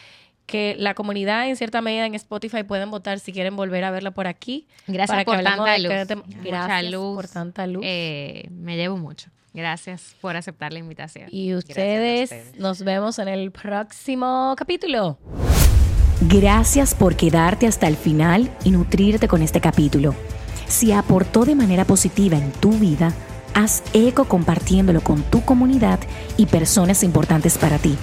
que 0.47 0.75
la 0.79 0.95
comunidad 0.95 1.49
en 1.49 1.57
cierta 1.57 1.81
medida 1.81 2.05
en 2.05 2.15
Spotify 2.15 2.63
pueden 2.63 2.91
votar 2.91 3.21
si 3.21 3.33
quieren 3.33 3.57
volver 3.57 3.85
a 3.85 3.91
verla 3.91 4.11
por 4.11 4.27
aquí. 4.27 4.67
Gracias 4.87 5.25
por 5.25 5.43
tanta 5.43 5.79
luz. 5.79 5.89
Gracias 6.43 6.95
por 6.95 7.29
tanta 7.29 7.67
luz. 7.67 7.83
Eh, 7.87 8.49
me 8.51 8.77
llevo 8.77 8.97
mucho. 8.97 9.31
Gracias 9.55 10.17
por 10.21 10.37
aceptar 10.37 10.73
la 10.73 10.79
invitación. 10.79 11.29
Y 11.31 11.55
ustedes, 11.55 12.59
nos 12.59 12.83
vemos 12.83 13.19
en 13.19 13.29
el 13.29 13.51
próximo 13.51 14.55
capítulo. 14.57 15.19
Gracias 16.23 16.95
por 16.95 17.17
quedarte 17.17 17.67
hasta 17.67 17.87
el 17.87 17.97
final 17.97 18.51
y 18.65 18.71
nutrirte 18.71 19.29
con 19.29 19.43
este 19.43 19.61
capítulo. 19.61 20.15
Si 20.67 20.93
aportó 20.93 21.45
de 21.45 21.55
manera 21.55 21.85
positiva 21.85 22.39
en 22.39 22.51
tu 22.53 22.71
vida, 22.73 23.13
haz 23.55 23.83
eco 23.93 24.25
compartiéndolo 24.27 25.01
con 25.01 25.23
tu 25.23 25.45
comunidad 25.45 26.01
y 26.37 26.47
personas 26.47 27.03
importantes 27.03 27.59
para 27.59 27.79
ti. 27.79 27.97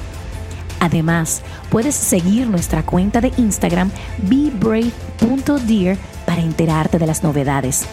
Además, 0.80 1.42
puedes 1.70 1.96
seguir 1.96 2.48
nuestra 2.48 2.84
cuenta 2.84 3.22
de 3.22 3.34
Instagram 3.38 3.92
bebrave.dear 4.24 5.98
para 6.26 6.42
enterarte 6.42 7.00
de 7.00 7.08
las 7.08 7.24
novedades. 7.24 7.86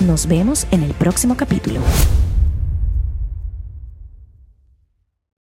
Nos 0.00 0.26
vemos 0.26 0.66
en 0.70 0.82
el 0.82 0.92
próximo 0.92 1.36
capítulo. 1.36 1.80